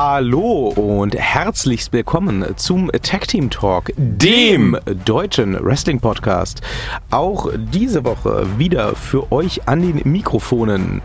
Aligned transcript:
Hallo 0.00 0.68
und 0.76 1.18
herzlichst 1.18 1.92
willkommen 1.92 2.44
zum 2.54 2.88
Tag 3.02 3.26
Team 3.26 3.50
Talk, 3.50 3.90
dem 3.96 4.78
deutschen 5.04 5.58
Wrestling 5.60 5.98
Podcast. 5.98 6.62
Auch 7.10 7.48
diese 7.56 8.04
Woche 8.04 8.46
wieder 8.58 8.94
für 8.94 9.32
euch 9.32 9.66
an 9.66 9.82
den 9.82 10.00
Mikrofonen. 10.04 11.02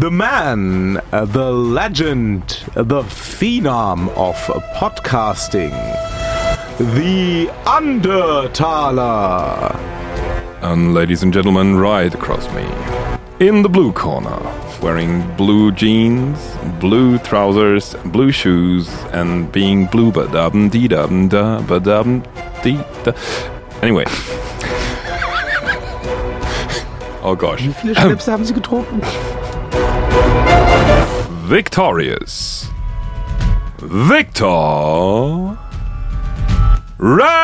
The 0.00 0.08
man, 0.08 0.98
the 1.34 1.74
legend, 1.74 2.64
the 2.76 3.02
phenom 3.10 4.08
of 4.16 4.38
podcasting, 4.78 5.74
the 6.78 7.50
Undertaler. 7.66 9.74
And 10.62 10.94
ladies 10.94 11.22
and 11.22 11.30
gentlemen, 11.30 11.78
right 11.78 12.14
across 12.14 12.48
me, 12.54 12.64
in 13.38 13.62
the 13.62 13.68
blue 13.68 13.92
corner, 13.92 14.40
wearing 14.82 15.22
blue 15.36 15.72
jeans, 15.72 16.38
blue 16.80 17.18
trousers, 17.18 17.94
blue 18.06 18.32
shoes, 18.32 18.88
and 19.12 19.50
being 19.52 19.86
blue 19.86 20.10
badabn 20.12 20.70
dee 20.70 20.88
dabn 20.88 21.28
da 21.28 21.60
badabn 21.60 22.22
dee 22.62 22.78
da. 23.04 23.12
Anyway. 23.82 24.04
Oh 27.22 27.34
gosh. 27.34 27.60
Wie 27.62 27.72
viele 27.72 27.94
Schnipse 27.94 28.30
haben 28.30 28.44
Sie 28.44 28.54
getrunken? 28.54 29.00
Victorious. 31.48 32.70
Victor. 33.80 35.56
Redman! 36.98 37.36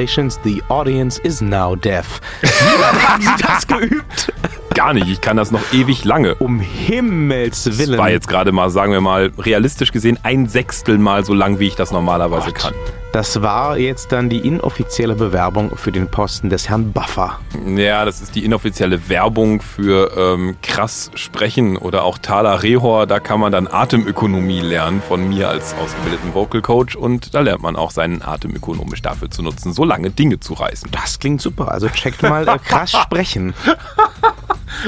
Congratulations, 0.00 0.38
the 0.44 0.62
audience 0.68 1.18
is 1.22 1.40
now 1.40 1.74
deaf. 1.74 2.20
Wie 2.42 2.48
haben 2.48 3.22
Sie 3.22 3.42
das 3.42 3.66
geübt? 3.66 4.30
Gar 4.74 4.92
nicht, 4.92 5.08
ich 5.08 5.22
kann 5.22 5.38
das 5.38 5.50
noch 5.50 5.62
ewig 5.72 6.04
lange. 6.04 6.34
Um 6.34 6.60
Himmels 6.60 7.64
Das 7.64 7.78
Willen. 7.78 7.96
war 7.98 8.10
jetzt 8.10 8.28
gerade 8.28 8.52
mal, 8.52 8.68
sagen 8.68 8.92
wir 8.92 9.00
mal, 9.00 9.32
realistisch 9.38 9.92
gesehen 9.92 10.18
ein 10.22 10.48
Sechstel 10.48 10.98
mal 10.98 11.24
so 11.24 11.32
lang, 11.32 11.60
wie 11.60 11.68
ich 11.68 11.76
das 11.76 11.92
normalerweise 11.92 12.52
kann. 12.52 12.74
Das 13.16 13.40
war 13.40 13.78
jetzt 13.78 14.12
dann 14.12 14.28
die 14.28 14.46
inoffizielle 14.46 15.14
Bewerbung 15.14 15.74
für 15.74 15.90
den 15.90 16.10
Posten 16.10 16.50
des 16.50 16.68
Herrn 16.68 16.92
Buffer. 16.92 17.40
Ja, 17.64 18.04
das 18.04 18.20
ist 18.20 18.34
die 18.34 18.44
inoffizielle 18.44 19.08
Werbung 19.08 19.62
für 19.62 20.12
ähm, 20.18 20.58
krass 20.60 21.10
sprechen 21.14 21.78
oder 21.78 22.04
auch 22.04 22.18
Thaler 22.18 22.62
Rehor. 22.62 23.06
Da 23.06 23.18
kann 23.18 23.40
man 23.40 23.52
dann 23.52 23.68
Atemökonomie 23.68 24.60
lernen 24.60 25.00
von 25.00 25.30
mir 25.30 25.48
als 25.48 25.74
ausgebildeten 25.82 26.34
Vocal 26.34 26.60
Coach 26.60 26.94
und 26.94 27.34
da 27.34 27.40
lernt 27.40 27.62
man 27.62 27.74
auch 27.74 27.90
seinen 27.90 28.20
Atem 28.20 28.54
ökonomisch 28.54 29.00
dafür 29.00 29.30
zu 29.30 29.42
nutzen, 29.42 29.72
so 29.72 29.84
lange 29.84 30.10
Dinge 30.10 30.38
zu 30.38 30.52
reißen. 30.52 30.90
Das 30.92 31.18
klingt 31.18 31.40
super. 31.40 31.70
Also 31.70 31.88
checkt 31.88 32.22
mal 32.22 32.46
äh, 32.46 32.58
krass 32.58 32.92
sprechen. 32.92 33.54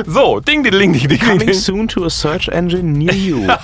So, 0.07 0.41
ding, 0.41 0.63
ding, 0.63 0.73
ding, 0.73 0.93
ding, 0.93 1.09
ding, 1.09 1.19
Coming 1.21 1.39
ding. 1.47 1.55
soon 1.55 1.89
to 1.89 2.05
a 2.05 2.11
search 2.11 2.49
engine 2.49 2.93
near 2.93 3.15
you. 3.15 3.47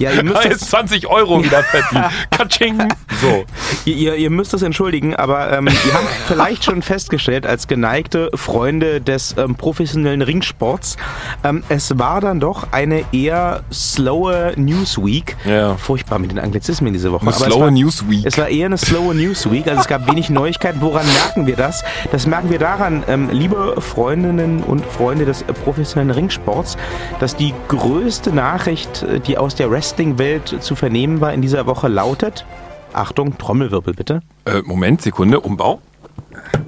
Ja, 0.00 0.10
ihr 0.12 0.22
müsst 0.22 0.44
Da 0.44 0.48
ist 0.50 0.68
20 0.70 1.06
Euro 1.06 1.42
wieder 1.42 1.62
fetti. 1.62 1.96
Katsching. 2.30 2.88
So. 3.22 3.44
ihr, 3.86 4.16
ihr, 4.16 4.28
müsst 4.28 4.52
das 4.52 4.60
entschuldigen, 4.60 5.16
aber 5.16 5.50
ähm, 5.50 5.66
ihr 5.66 5.94
habt 5.94 6.06
vielleicht 6.28 6.64
schon 6.64 6.82
festgestellt, 6.82 7.46
als 7.46 7.68
geneigte 7.68 8.30
Freunde 8.34 9.00
des 9.00 9.34
ähm, 9.38 9.54
professionellen 9.54 10.20
Ringsports, 10.20 10.98
ähm, 11.42 11.62
es 11.70 11.98
war 11.98 12.20
dann 12.20 12.38
doch 12.38 12.70
eine 12.72 13.02
eher 13.12 13.62
slowe 13.72 14.52
Newsweek. 14.56 15.36
Ja. 15.46 15.76
Furchtbar 15.76 16.18
mit 16.18 16.30
den 16.32 16.38
Anglizismen 16.38 16.92
diese 16.92 17.10
Woche. 17.12 17.22
Eine 17.22 17.34
Aber 17.34 17.46
es 17.46 17.52
slowe 17.52 17.64
war- 17.64 17.70
Newsweek. 17.70 18.26
Es 18.26 18.36
war 18.36 18.48
eher 18.48 18.66
eine 18.66 18.76
slowe 18.78 19.14
Newsweek, 19.14 19.66
also 19.68 19.80
es 19.80 19.88
gab 19.88 20.06
wenig 20.06 20.28
Neuigkeiten. 20.28 20.82
Woran 20.82 21.06
merken 21.06 21.46
wir 21.46 21.56
das? 21.56 21.82
Das 22.12 22.26
merken 22.26 22.50
wir 22.50 22.58
daran, 22.58 23.04
ähm, 23.08 23.30
liebe 23.32 23.80
Freundinnen 23.80 24.62
und 24.62 24.84
Freunde 24.84 25.24
des 25.24 25.42
professionellen 25.52 26.10
Ringsports, 26.10 26.76
dass 27.20 27.36
die 27.36 27.54
größte 27.68 28.32
Nachricht, 28.32 29.02
äh, 29.02 29.20
die 29.20 29.38
aus 29.38 29.54
der 29.54 29.70
Wrestling-Welt 29.70 30.62
zu 30.62 30.74
vernehmen 30.76 31.20
war 31.20 31.32
in 31.32 31.42
dieser 31.42 31.66
Woche, 31.66 31.88
lautet, 31.88 32.44
Achtung, 32.92 33.36
Trommelwirbel 33.38 33.94
bitte, 33.94 34.22
Äh, 34.44 34.62
Moment, 34.62 35.02
Sekunde, 35.02 35.40
Umbau. 35.40 35.80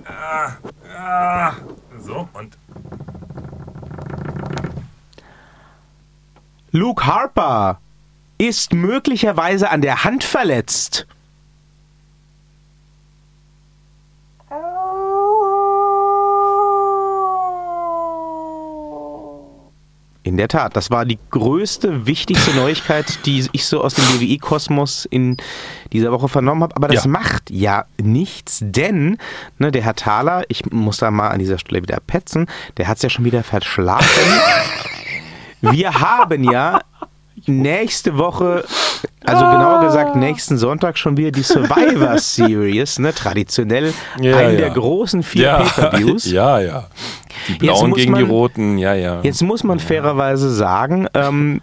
Ah, 0.06 0.52
ah, 0.96 1.52
So, 1.98 2.28
und 2.34 2.56
Luke 6.72 7.04
Harper 7.06 7.80
ist 8.38 8.72
möglicherweise 8.72 9.70
an 9.70 9.80
der 9.80 10.04
Hand 10.04 10.24
verletzt. 10.24 11.06
In 20.22 20.36
der 20.36 20.48
Tat, 20.48 20.76
das 20.76 20.90
war 20.90 21.06
die 21.06 21.18
größte, 21.30 22.04
wichtigste 22.06 22.54
Neuigkeit, 22.54 23.24
die 23.24 23.48
ich 23.52 23.64
so 23.64 23.82
aus 23.82 23.94
dem 23.94 24.04
WWE-Kosmos 24.04 25.06
in 25.06 25.38
dieser 25.94 26.12
Woche 26.12 26.28
vernommen 26.28 26.62
habe. 26.62 26.76
Aber 26.76 26.88
das 26.88 27.04
Ja. 27.04 27.10
macht 27.10 27.50
ja 27.50 27.86
nichts, 27.98 28.58
denn 28.62 29.16
ne, 29.58 29.72
der 29.72 29.82
Herr 29.82 29.94
Thaler, 29.94 30.44
ich 30.48 30.70
muss 30.70 30.98
da 30.98 31.10
mal 31.10 31.28
an 31.30 31.38
dieser 31.38 31.58
Stelle 31.58 31.80
wieder 31.82 31.98
petzen, 32.06 32.46
der 32.76 32.86
hat 32.88 32.98
es 32.98 33.02
ja 33.02 33.08
schon 33.08 33.24
wieder 33.24 33.42
verschlafen. 33.42 34.06
Wir 35.62 35.94
haben 36.00 36.44
ja 36.44 36.80
nächste 37.46 38.18
Woche, 38.18 38.64
also 39.24 39.44
genauer 39.44 39.80
gesagt 39.84 40.16
nächsten 40.16 40.56
Sonntag 40.58 40.96
schon 40.98 41.16
wieder 41.16 41.30
die 41.30 41.42
Survivor 41.42 42.18
Series, 42.18 42.98
ne, 42.98 43.12
traditionell 43.14 43.92
Ja, 44.20 44.36
einen 44.38 44.54
ja. 44.54 44.60
der 44.60 44.70
großen 44.70 45.22
vier 45.22 45.42
ja, 45.42 45.58
Pay-Per-Views. 45.58 46.24
ja, 46.30 46.60
ja. 46.60 46.86
Die 47.48 47.52
Jetzt 47.52 47.60
blauen 47.60 47.90
muss 47.90 47.98
gegen 47.98 48.14
die 48.14 48.22
man- 48.22 48.30
roten, 48.30 48.78
ja, 48.78 48.94
ja. 48.94 49.20
Jetzt 49.22 49.42
muss 49.42 49.62
man 49.64 49.78
fairerweise 49.78 50.50
sagen, 50.52 51.06
ähm, 51.14 51.60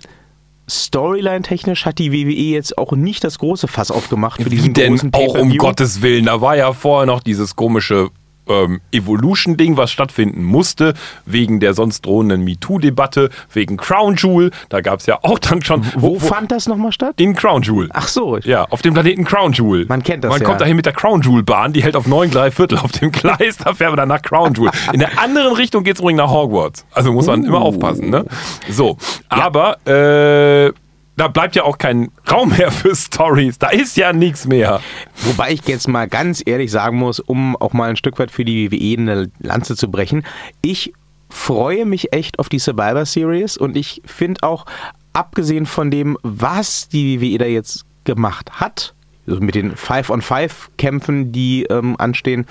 Storyline-technisch 0.70 1.86
hat 1.86 1.98
die 1.98 2.12
WWE 2.12 2.54
jetzt 2.54 2.78
auch 2.78 2.92
nicht 2.92 3.24
das 3.24 3.40
große 3.40 3.68
Fass 3.68 3.90
aufgemacht 3.90 4.42
für 4.42 4.52
Wie 4.52 4.56
diesen 4.56 4.74
denn 4.74 4.94
großen 4.94 5.14
auch 5.14 5.20
um 5.30 5.34
Pay-Per-View. 5.34 5.58
Gottes 5.58 6.02
Willen, 6.02 6.26
da 6.26 6.42
war 6.42 6.56
ja 6.58 6.74
vorher 6.74 7.06
noch 7.06 7.22
dieses 7.22 7.56
komische 7.56 8.10
ähm, 8.50 8.82
Evolution-Ding, 8.92 9.78
was 9.78 9.92
stattfinden 9.92 10.44
musste, 10.44 10.94
wegen 11.26 11.60
der 11.60 11.74
sonst 11.74 12.06
drohenden 12.06 12.44
MeToo-Debatte, 12.44 13.30
wegen 13.54 13.78
Crown 13.78 14.16
Jewel. 14.16 14.52
Da 14.70 14.82
gab 14.82 15.00
es 15.00 15.06
ja 15.06 15.20
auch 15.22 15.40
dann 15.40 15.62
schon. 15.62 15.86
Wo, 15.96 16.20
fand 16.20 16.52
das 16.52 16.68
nochmal 16.68 16.92
statt? 16.92 17.16
In 17.18 17.36
Crown 17.36 17.62
Jewel. 17.62 17.90
Ach 17.94 18.08
so, 18.08 18.38
Ja, 18.38 18.66
auf 18.70 18.82
dem 18.82 18.94
Planeten 18.94 19.24
Crown 19.24 19.54
Jewel. 19.54 19.86
Man 19.88 20.04
kennt 20.04 20.24
das 20.24 20.32
Man 20.32 20.42
ja. 20.42 20.48
kommt 20.48 20.62
dahin 20.62 20.76
mit 20.76 20.86
der 20.86 20.94
Crown 20.94 21.22
Jewel 21.22 21.44
Bahn, 21.44 21.74
die 21.74 21.84
hält 21.84 21.96
auf 21.96 22.08
9 22.08 22.32
3 22.32 22.52
Viertel 22.52 22.78
auf 22.80 22.92
dem 22.92 23.12
Gleis, 23.12 23.58
da 23.58 23.74
fährt 23.74 23.92
man 23.92 23.98
dann 23.98 24.10
nach 24.10 24.22
Crown 24.22 24.54
Jewel. 24.54 24.72
In 24.94 25.00
der 25.00 25.20
anderen 25.22 25.54
Richtung 25.56 25.84
geht 25.84 25.96
es 25.96 26.00
übrigens 26.02 26.20
nach 26.20 26.32
Hogwarts. 26.32 26.86
Also 26.94 27.14
muss 27.14 27.28
man 27.28 27.42
Uh. 27.42 27.46
immer 27.48 27.62
aufpassen, 27.62 28.10
ne? 28.10 28.26
So, 28.70 28.98
aber 29.30 29.78
äh, 29.88 30.72
da 31.18 31.28
bleibt 31.28 31.56
ja 31.56 31.64
auch 31.64 31.78
kein 31.78 32.12
Raum 32.32 32.50
mehr 32.50 32.72
für 32.72 32.96
Stories. 32.96 33.58
Da 33.58 33.70
ist 33.70 33.98
ja 33.98 34.14
nichts 34.14 34.48
mehr. 34.48 34.82
Wobei 35.24 35.52
ich 35.52 35.68
jetzt 35.68 35.88
mal 35.88 36.08
ganz 36.08 36.42
ehrlich 36.46 36.72
sagen 36.72 36.98
muss, 36.98 37.20
um 37.20 37.56
auch 37.58 37.74
mal 37.74 37.90
ein 37.90 37.98
Stück 37.98 38.20
weit 38.20 38.32
für 38.32 38.46
die 38.46 38.72
WWE 38.72 39.02
eine 39.02 39.32
Lanze 39.40 39.76
zu 39.76 39.90
brechen, 39.90 40.24
ich 40.62 40.94
freue 41.30 41.86
mich 41.86 42.14
echt 42.14 42.40
auf 42.40 42.50
die 42.50 42.60
Survivor 42.60 43.06
Series 43.06 43.58
und 43.58 43.76
ich 43.76 44.02
finde 44.06 44.44
auch, 44.44 44.66
abgesehen 45.14 45.66
von 45.66 45.90
dem, 45.90 46.18
was 46.22 46.88
die 46.88 47.20
WWE 47.20 47.40
da 47.40 47.46
jetzt 47.46 47.86
gemacht 48.04 48.52
hat, 48.62 48.94
also 49.28 49.42
mit 49.42 49.56
den 49.56 49.76
Five-on-Five-Kämpfen, 49.76 51.32
die 51.32 51.64
ähm, 51.64 51.96
anstehen, 51.98 52.46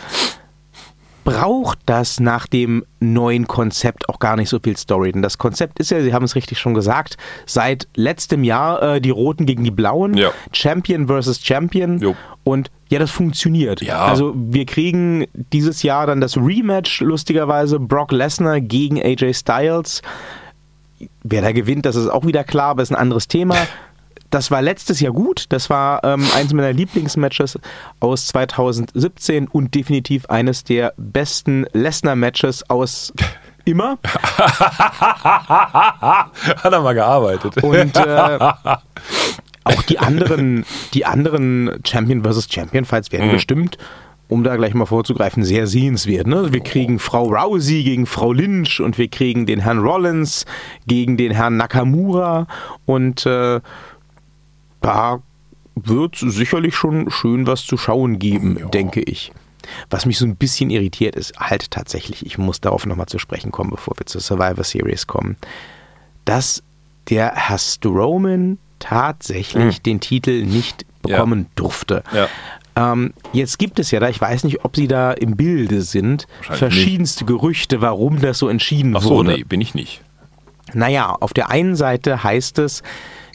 braucht 1.27 1.81
das 1.87 2.21
nach 2.21 2.47
dem 2.47 2.85
neuen 3.01 3.47
Konzept 3.47 4.09
auch 4.09 4.19
gar 4.19 4.37
nicht 4.37 4.49
so 4.49 4.59
viel 4.63 4.77
Story. 4.77 5.13
Denn 5.13 5.23
das 5.23 5.37
Konzept 5.37 5.79
ist 5.79 5.91
ja, 5.91 6.01
Sie 6.01 6.15
haben 6.15 6.25
es 6.25 6.35
richtig 6.37 6.59
schon 6.59 6.73
gesagt, 6.73 7.17
seit 7.45 7.89
letztem 7.97 8.45
Jahr 8.45 8.83
äh, 8.83 9.01
die 9.01 9.11
Roten 9.11 9.45
gegen 9.45 9.65
die 9.65 9.71
Blauen, 9.71 10.17
Ja. 10.17 10.31
Champion 10.53 11.09
versus 11.09 11.45
Champion. 11.45 11.99
Jo. 11.99 12.15
Und 12.45 12.71
ja, 12.89 13.01
das 13.01 13.11
funktioniert. 13.11 13.83
Ja. 13.83 14.05
Also 14.07 14.33
wir 14.37 14.65
kriegen 14.65 15.27
dieses 15.53 15.83
Jahr 15.83 16.07
dann 16.07 16.21
das 16.21 16.37
Rematch, 16.37 17.01
lustigerweise, 17.01 17.81
Brock 17.81 18.13
Lesnar 18.13 18.61
gegen 18.61 19.03
AJ 19.03 19.35
Styles. 19.35 20.03
Wer 21.25 21.43
da 21.43 21.53
gewinnt, 21.53 21.85
das 21.85 21.97
ist 21.97 22.09
auch 22.09 22.25
wieder 22.25 22.45
klar, 22.45 22.71
aber 22.71 22.83
ist 22.83 22.91
ein 22.93 22.97
anderes 22.97 23.29
Thema. 23.29 23.57
Das 24.37 24.51
war 24.51 24.61
letztes 24.61 25.01
Jahr 25.01 25.15
gut. 25.15 25.47
Das 25.49 25.71
war 25.71 26.05
ähm, 26.05 26.23
eines 26.37 26.53
meiner 26.53 26.75
Lieblingsmatches 26.75 27.59
aus 28.01 28.27
2017 28.27 29.49
und 29.49 29.75
definitiv 29.75 30.27
eines 30.27 30.63
der 30.63 30.93
besten 30.99 31.65
Lesnar-Matches 31.73 32.69
aus 32.69 33.15
immer. 33.65 33.97
Hat 34.05 35.01
er 36.71 36.83
mal 36.83 36.93
gearbeitet. 36.93 37.65
Und 37.65 37.97
äh, 37.97 38.39
auch 39.65 39.83
die 39.89 39.99
anderen, 40.01 40.67
die 40.93 41.07
anderen 41.07 41.81
Champion 41.87 42.23
vs. 42.23 42.49
Champion 42.51 42.85
Fights 42.85 43.13
werden 43.13 43.31
bestimmt, 43.31 43.79
um 44.29 44.45
da 44.45 44.57
gleich 44.57 44.75
mal 44.75 44.85
vorzugreifen, 44.85 45.45
sehr 45.45 45.67
sehenswert. 45.67 46.27
Ne? 46.27 46.53
Wir 46.53 46.61
kriegen 46.61 46.99
Frau 46.99 47.25
Rousey 47.25 47.85
gegen 47.85 48.05
Frau 48.05 48.35
Lynch 48.35 48.83
und 48.83 48.99
wir 48.99 49.09
kriegen 49.09 49.47
den 49.47 49.61
Herrn 49.61 49.79
Rollins 49.79 50.45
gegen 50.87 51.17
den 51.17 51.33
Herrn 51.33 51.57
Nakamura 51.57 52.47
und 52.85 53.25
äh, 53.25 53.63
da 54.87 55.21
wird 55.75 56.17
sicherlich 56.17 56.75
schon 56.75 57.11
schön 57.11 57.47
was 57.47 57.65
zu 57.67 57.77
schauen 57.77 58.19
geben, 58.19 58.57
Ja. 58.59 58.67
denke 58.69 59.01
ich. 59.01 59.33
Was 59.91 60.07
mich 60.07 60.17
so 60.19 60.25
ein 60.25 60.37
bisschen 60.37 60.71
irritiert 60.71 61.17
ist, 61.17 61.39
halt 61.39 61.71
tatsächlich, 61.71 62.25
ich 62.25 62.39
muss 62.39 62.61
darauf 62.61 62.87
nochmal 62.87 63.07
zu 63.07 63.19
sprechen 63.19 63.51
kommen, 63.53 63.71
bevor 63.71 63.99
wir 63.99 64.07
zur 64.07 64.21
Survivor 64.21 64.63
Series 64.65 65.07
kommen, 65.07 65.37
dass 66.25 66.63
der 67.11 67.33
Herr 67.35 67.59
Strowman 67.59 68.59
tatsächlich 68.79 69.77
Hm. 69.77 69.83
den 69.83 70.01
Titel 70.01 70.43
nicht 70.45 70.85
Ja. 71.07 71.17
bekommen 71.17 71.47
durfte. 71.57 72.03
Ja. 72.13 72.29
Ähm, 72.93 73.13
jetzt 73.33 73.59
gibt 73.59 73.79
es 73.79 73.91
ja 73.91 74.01
da, 74.01 74.09
ich 74.09 74.21
weiß 74.21 74.45
nicht, 74.45 74.65
ob 74.65 74.77
Sie 74.77 74.87
da 74.87 75.13
im 75.13 75.37
Bilde 75.37 75.83
sind, 75.83 76.27
verschiedenste 76.43 77.25
Gerüchte, 77.25 77.81
warum 77.81 78.21
das 78.21 78.39
so 78.39 78.49
entschieden 78.49 78.95
Ach 78.97 79.03
so, 79.03 79.11
wurde. 79.11 79.33
nee, 79.33 79.45
bin 79.45 79.61
ich 79.61 79.75
nicht. 79.75 80.03
Naja, 80.75 81.17
auf 81.21 81.33
der 81.33 81.49
einen 81.51 81.75
Seite 81.77 82.23
heißt 82.23 82.59
es, 82.59 82.83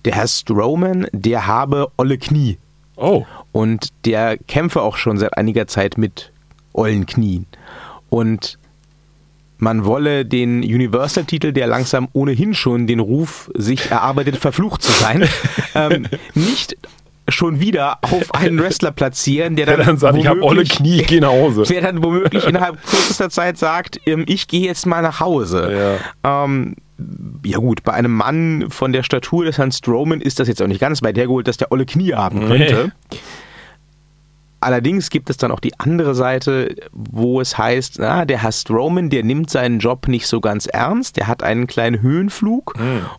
der 0.05 0.15
Herr 0.15 0.27
Strowman, 0.27 1.07
der 1.11 1.47
habe 1.47 1.87
olle 1.97 2.17
Knie. 2.17 2.57
Oh. 2.95 3.25
Und 3.51 3.89
der 4.05 4.37
kämpfe 4.37 4.81
auch 4.81 4.97
schon 4.97 5.17
seit 5.17 5.37
einiger 5.37 5.67
Zeit 5.67 5.97
mit 5.97 6.31
ollen 6.73 7.05
Knien. 7.05 7.45
Und 8.09 8.57
man 9.57 9.85
wolle 9.85 10.25
den 10.25 10.61
Universal-Titel, 10.61 11.51
der 11.51 11.67
langsam 11.67 12.07
ohnehin 12.13 12.53
schon 12.53 12.87
den 12.87 12.99
Ruf 12.99 13.49
sich 13.55 13.91
erarbeitet, 13.91 14.37
verflucht 14.37 14.81
zu 14.81 14.91
sein, 14.91 15.27
ähm, 15.75 16.07
nicht 16.33 16.75
schon 17.29 17.59
wieder 17.59 17.99
auf 18.01 18.33
einen 18.33 18.59
Wrestler 18.59 18.91
platzieren, 18.91 19.55
der 19.55 19.67
dann, 19.67 19.77
Der 19.77 19.85
dann 19.85 19.97
sagt, 19.97 20.17
ich 20.17 20.27
habe 20.27 20.41
olle 20.41 20.61
womöglich- 20.61 20.77
Knie, 20.77 21.03
geh 21.07 21.19
nach 21.19 21.29
Hause. 21.29 21.63
der 21.69 21.81
dann 21.81 22.03
womöglich 22.03 22.45
innerhalb 22.45 22.81
kürzester 22.83 23.29
Zeit 23.29 23.57
sagt, 23.57 23.99
ähm, 24.05 24.25
ich 24.27 24.47
gehe 24.47 24.65
jetzt 24.65 24.85
mal 24.85 25.01
nach 25.01 25.19
Hause. 25.19 25.99
Ja. 26.23 26.43
Ähm, 26.45 26.75
ja 27.45 27.57
gut, 27.57 27.83
bei 27.83 27.93
einem 27.93 28.13
Mann 28.13 28.69
von 28.69 28.93
der 28.93 29.03
Statur 29.03 29.45
des 29.45 29.57
Herrn 29.57 29.71
Strowman 29.71 30.21
ist 30.21 30.39
das 30.39 30.47
jetzt 30.47 30.61
auch 30.61 30.67
nicht 30.67 30.81
ganz 30.81 31.01
weit 31.01 31.17
hergeholt, 31.17 31.47
dass 31.47 31.57
der 31.57 31.71
olle 31.71 31.85
Knie 31.85 32.13
haben 32.13 32.47
könnte. 32.47 32.91
Allerdings 34.63 35.09
gibt 35.09 35.31
es 35.31 35.37
dann 35.37 35.51
auch 35.51 35.59
die 35.59 35.79
andere 35.79 36.13
Seite, 36.13 36.75
wo 36.91 37.41
es 37.41 37.57
heißt, 37.57 37.97
na, 37.97 38.25
der 38.25 38.43
Herr 38.43 38.51
Strowman, 38.51 39.09
der 39.09 39.23
nimmt 39.23 39.49
seinen 39.49 39.79
Job 39.79 40.07
nicht 40.07 40.27
so 40.27 40.39
ganz 40.39 40.67
ernst, 40.67 41.17
der 41.17 41.25
hat 41.25 41.41
einen 41.41 41.65
kleinen 41.65 42.03
Höhenflug 42.03 42.75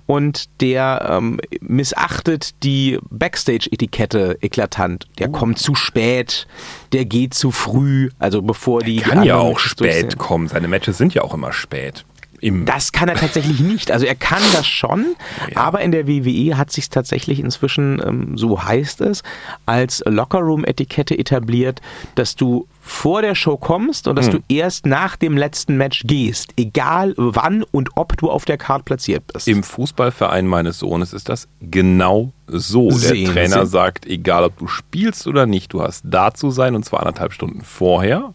und 0.06 0.48
der 0.60 1.04
ähm, 1.10 1.40
missachtet 1.60 2.62
die 2.62 3.00
Backstage-Etikette 3.10 4.38
eklatant. 4.40 5.08
Der 5.18 5.30
kommt 5.30 5.58
zu 5.58 5.74
spät, 5.74 6.46
der 6.92 7.06
geht 7.06 7.34
zu 7.34 7.50
früh, 7.50 8.10
also 8.20 8.40
bevor 8.40 8.82
die... 8.82 8.98
die 8.98 9.02
Kann 9.02 9.24
ja 9.24 9.34
anderen 9.34 9.56
auch 9.56 9.58
spät 9.58 10.18
kommen. 10.18 10.46
Seine 10.46 10.68
Matches 10.68 10.96
sind 10.96 11.12
ja 11.12 11.22
auch 11.22 11.34
immer 11.34 11.52
spät. 11.52 12.04
Im 12.42 12.66
Das 12.66 12.90
kann 12.92 13.08
er 13.08 13.14
tatsächlich 13.14 13.60
nicht. 13.60 13.90
Also 13.92 14.04
er 14.04 14.16
kann 14.16 14.42
das 14.52 14.66
schon, 14.66 15.14
Ja. 15.54 15.58
aber 15.58 15.80
in 15.80 15.92
der 15.92 16.06
WWE 16.08 16.58
hat 16.58 16.70
sich 16.72 16.90
tatsächlich 16.90 17.38
inzwischen, 17.40 18.02
ähm, 18.04 18.36
so 18.36 18.62
heißt 18.62 19.00
es, 19.00 19.22
als 19.64 20.02
Lockerroom-Etikette 20.06 21.16
etabliert, 21.18 21.80
dass 22.16 22.34
du 22.36 22.66
vor 22.80 23.22
der 23.22 23.36
Show 23.36 23.56
kommst 23.56 24.08
und 24.08 24.16
dass 24.16 24.26
Hm. 24.26 24.32
du 24.48 24.54
erst 24.54 24.86
nach 24.86 25.14
dem 25.16 25.36
letzten 25.36 25.76
Match 25.76 26.02
gehst, 26.04 26.50
egal 26.56 27.14
wann 27.16 27.62
und 27.70 27.90
ob 27.94 28.16
du 28.16 28.28
auf 28.28 28.44
der 28.44 28.58
Card 28.58 28.84
platziert 28.84 29.22
bist. 29.32 29.46
Im 29.46 29.62
Fußballverein 29.62 30.46
meines 30.48 30.80
Sohnes 30.80 31.12
ist 31.12 31.28
das 31.28 31.46
genau 31.60 32.32
so. 32.48 32.88
Der 32.88 32.98
Sehen 32.98 33.30
Trainer 33.32 33.66
Sie. 33.66 33.70
sagt, 33.70 34.04
egal 34.06 34.42
ob 34.42 34.58
du 34.58 34.66
spielst 34.66 35.28
oder 35.28 35.46
nicht, 35.46 35.72
du 35.72 35.80
hast 35.80 36.02
da 36.04 36.34
zu 36.34 36.50
sein 36.50 36.74
und 36.74 36.84
zwar 36.84 37.00
anderthalb 37.00 37.32
Stunden 37.32 37.62
vorher, 37.62 38.32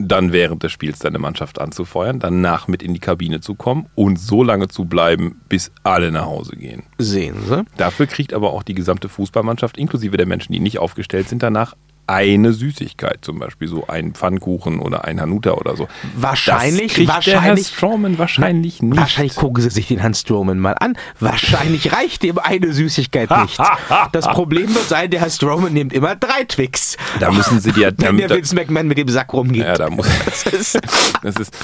dann 0.00 0.32
während 0.32 0.62
des 0.62 0.72
Spiels 0.72 0.98
deine 0.98 1.18
Mannschaft 1.18 1.60
anzufeuern, 1.60 2.18
danach 2.18 2.68
mit 2.68 2.82
in 2.82 2.94
die 2.94 3.00
Kabine 3.00 3.40
zu 3.40 3.54
kommen 3.54 3.86
und 3.94 4.18
so 4.18 4.42
lange 4.42 4.68
zu 4.68 4.86
bleiben, 4.86 5.40
bis 5.48 5.70
alle 5.82 6.10
nach 6.10 6.24
Hause 6.24 6.56
gehen. 6.56 6.84
Sehen 6.98 7.36
Sie. 7.46 7.64
Dafür 7.76 8.06
kriegt 8.06 8.32
aber 8.32 8.52
auch 8.52 8.62
die 8.62 8.74
gesamte 8.74 9.08
Fußballmannschaft, 9.08 9.76
inklusive 9.76 10.16
der 10.16 10.26
Menschen, 10.26 10.52
die 10.52 10.60
nicht 10.60 10.78
aufgestellt 10.78 11.28
sind, 11.28 11.42
danach 11.42 11.74
eine 12.10 12.52
Süßigkeit, 12.52 13.18
zum 13.22 13.38
Beispiel 13.38 13.68
so 13.68 13.86
ein 13.86 14.14
Pfannkuchen 14.14 14.80
oder 14.80 15.04
ein 15.04 15.20
Hanuta 15.20 15.52
oder 15.52 15.76
so. 15.76 15.86
Wahrscheinlich, 16.16 16.94
das 17.06 17.24
der 17.24 17.34
Herr 17.34 17.42
wahrscheinlich, 17.42 17.66
Strowman 17.68 18.18
wahrscheinlich 18.18 18.82
nicht. 18.82 18.98
Wahrscheinlich 18.98 19.36
gucken 19.36 19.62
Sie 19.62 19.70
sich 19.70 19.86
den 19.86 19.98
Herrn 20.00 20.14
Strowman 20.14 20.58
mal 20.58 20.72
an. 20.72 20.96
Wahrscheinlich 21.20 21.92
reicht 21.92 22.22
dem 22.24 22.38
eine 22.38 22.72
Süßigkeit 22.72 23.30
nicht. 23.42 23.58
Das 24.12 24.26
Problem 24.26 24.74
wird 24.74 24.88
sein, 24.88 25.10
der 25.10 25.20
Herr 25.20 25.30
Strowman 25.30 25.72
nimmt 25.72 25.92
immer 25.92 26.16
drei 26.16 26.44
Twix. 26.44 26.96
Da 27.20 27.30
müssen 27.30 27.60
Sie 27.60 27.72
dir, 27.72 27.92
Wenn 27.96 28.16
der 28.16 28.28
da, 28.28 28.34
Vince 28.34 28.54
McMahon 28.54 28.88
mit 28.88 28.98
dem 28.98 29.08
Sack 29.08 29.32
rumgeht. 29.32 29.64
ja, 29.64 29.74
da 29.74 29.88
muss, 29.90 30.06
Das 30.24 30.42
ist, 30.44 30.78
das 31.22 31.36
ist, 31.36 31.54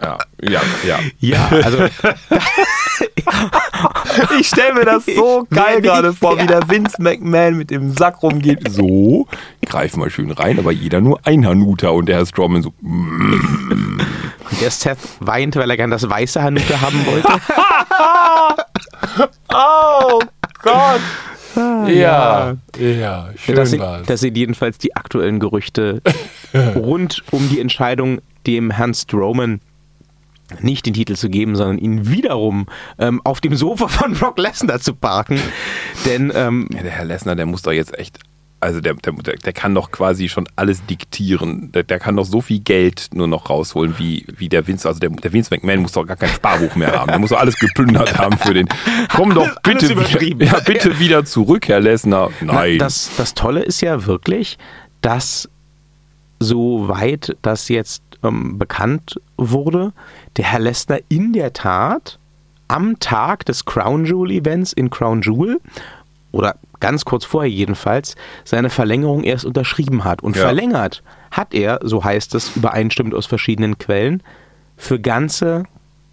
ja, 0.00 0.18
ja, 0.42 0.60
ja. 0.86 0.98
ja, 1.18 1.48
also 1.48 1.78
Ich 4.40 4.48
stelle 4.48 4.74
mir 4.74 4.84
das 4.84 5.06
so 5.06 5.46
geil 5.50 5.66
geil 5.66 5.82
gerade 5.82 6.12
vor, 6.12 6.32
vor, 6.32 6.42
wie 6.42 6.46
der 6.46 6.68
Vince 6.68 7.00
McMahon 7.00 7.56
mit 7.56 7.70
dem 7.70 7.92
Sack 7.92 8.22
rumgeht. 8.22 8.70
So, 8.70 9.26
greif 9.64 9.96
mal 9.96 10.10
schön 10.10 10.30
rein, 10.30 10.58
aber 10.58 10.72
jeder 10.72 11.00
nur 11.00 11.20
ein 11.24 11.46
Hanuta 11.46 11.88
und 11.88 12.06
der 12.06 12.16
Herr 12.16 12.26
Strowman 12.26 12.62
so, 12.62 12.72
mm, 12.80 14.00
der 14.60 14.70
Seth 14.70 14.98
weint, 15.20 15.56
weil 15.56 15.70
er 15.70 15.76
gern 15.76 15.90
das 15.90 16.08
weiße 16.08 16.42
Hanuta 16.42 16.80
haben 16.80 17.06
wollte. 17.06 17.28
oh 19.54 20.20
Gott. 20.62 21.00
ja. 21.88 22.54
ja, 22.78 23.30
schön 23.36 23.56
Das 23.56 23.70
sind, 23.70 23.82
das 24.06 24.20
sind 24.20 24.36
jedenfalls 24.36 24.78
die 24.78 24.94
aktuellen 24.94 25.40
Gerüchte 25.40 26.02
rund 26.74 27.22
um 27.30 27.48
die 27.48 27.60
Entscheidung, 27.60 28.20
dem 28.46 28.70
Herrn 28.70 28.94
Strowman 28.94 29.60
nicht 30.60 30.86
den 30.86 30.94
Titel 30.94 31.14
zu 31.16 31.28
geben, 31.28 31.56
sondern 31.56 31.78
ihn 31.78 32.08
wiederum 32.08 32.66
ähm, 32.98 33.20
auf 33.24 33.40
dem 33.40 33.56
Sofa 33.56 33.88
von 33.88 34.14
Brock 34.14 34.38
Lesnar 34.38 34.80
zu 34.80 34.94
parken. 34.94 35.40
Denn 36.04 36.32
ähm, 36.34 36.68
Ja, 36.72 36.82
der 36.82 36.92
Herr 36.92 37.04
Lesnar, 37.04 37.36
der 37.36 37.46
muss 37.46 37.62
doch 37.62 37.72
jetzt 37.72 37.98
echt, 37.98 38.18
also 38.60 38.80
der, 38.80 38.94
der, 38.94 39.12
der 39.12 39.52
kann 39.52 39.74
doch 39.74 39.90
quasi 39.90 40.28
schon 40.28 40.48
alles 40.56 40.84
diktieren. 40.86 41.72
Der, 41.72 41.82
der 41.82 41.98
kann 41.98 42.16
doch 42.16 42.24
so 42.24 42.40
viel 42.40 42.60
Geld 42.60 43.08
nur 43.12 43.26
noch 43.26 43.50
rausholen, 43.50 43.98
wie, 43.98 44.24
wie 44.36 44.48
der 44.48 44.66
Vince, 44.66 44.88
also 44.88 45.00
der, 45.00 45.10
der 45.10 45.32
Vince 45.32 45.54
McMahon 45.54 45.80
muss 45.80 45.92
doch 45.92 46.06
gar 46.06 46.16
kein 46.16 46.30
Sparbuch 46.30 46.74
mehr 46.76 46.92
haben. 46.92 47.08
Der 47.08 47.18
muss 47.18 47.30
doch 47.30 47.38
alles 47.38 47.58
geplündert 47.58 48.16
haben 48.16 48.38
für 48.38 48.54
den. 48.54 48.68
Komm 49.14 49.34
doch 49.34 49.48
bitte, 49.62 49.90
wieder, 49.90 50.44
ja, 50.44 50.60
bitte 50.60 50.98
wieder 50.98 51.24
zurück, 51.24 51.68
Herr 51.68 51.80
Lesnar. 51.80 52.30
Nein. 52.40 52.78
Das, 52.78 53.10
das 53.16 53.34
Tolle 53.34 53.62
ist 53.62 53.80
ja 53.82 54.06
wirklich, 54.06 54.58
dass 55.02 55.48
soweit 56.38 57.36
das 57.42 57.68
jetzt 57.68 58.02
ähm, 58.22 58.58
bekannt 58.58 59.20
wurde, 59.36 59.92
der 60.36 60.46
Herr 60.46 60.60
Lesnar 60.60 60.98
in 61.08 61.32
der 61.32 61.52
Tat 61.52 62.18
am 62.68 62.98
Tag 62.98 63.44
des 63.46 63.64
Crown 63.64 64.04
Jewel 64.04 64.30
Events 64.32 64.72
in 64.72 64.90
Crown 64.90 65.22
Jewel 65.22 65.60
oder 66.32 66.56
ganz 66.80 67.04
kurz 67.04 67.24
vorher 67.24 67.50
jedenfalls 67.50 68.16
seine 68.44 68.70
Verlängerung 68.70 69.24
erst 69.24 69.44
unterschrieben 69.44 70.04
hat. 70.04 70.22
Und 70.22 70.36
Ja. 70.36 70.42
verlängert 70.42 71.02
hat 71.30 71.54
er, 71.54 71.80
so 71.82 72.04
heißt 72.04 72.34
es 72.34 72.56
übereinstimmend 72.56 73.14
aus 73.14 73.26
verschiedenen 73.26 73.78
Quellen, 73.78 74.22
für 74.76 75.00
ganze 75.00 75.64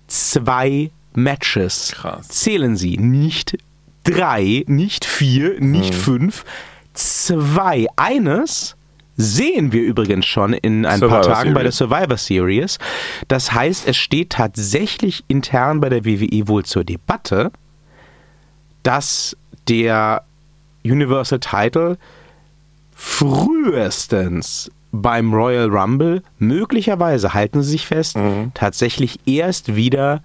zwei 0.08 0.92
Matches. 1.14 1.92
Krass. 1.96 2.28
Zählen 2.30 2.78
Sie, 2.78 2.98
nicht 2.98 3.58
drei, 4.04 4.64
nicht 4.68 5.06
vier, 5.06 5.60
nicht 5.60 5.94
fünf, 5.96 6.46
zwei. 6.94 7.88
Eines 7.96 8.76
sehen 9.16 9.72
wir 9.72 9.82
übrigens 9.82 10.26
schon 10.26 10.54
in 10.54 10.86
ein 10.86 11.00
Survivor 11.00 11.22
paar 11.22 11.34
Tagen 11.34 11.54
bei 11.54 11.64
der 11.64 11.72
Series. 11.72 11.98
Survivor 11.98 12.18
Series. 12.18 12.80
Das 13.28 13.54
heißt, 13.54 13.88
es 13.88 13.98
steht 13.98 14.32
tatsächlich 14.32 15.24
intern 15.28 15.80
bei 15.80 15.90
der 15.90 16.06
WWE 16.06 16.48
wohl 16.48 16.66
zur 16.66 16.84
Debatte, 16.84 17.52
dass 18.84 19.38
der 19.68 20.24
Universal 20.84 21.40
Title 21.40 21.98
frühestens 22.96 24.72
beim 24.92 25.34
Royal 25.34 25.70
Rumble, 25.70 26.22
möglicherweise, 26.38 27.34
halten 27.34 27.64
Sie 27.64 27.72
sich 27.72 27.88
fest, 27.88 28.16
tatsächlich 28.54 29.20
erst 29.26 29.76
wieder 29.76 30.22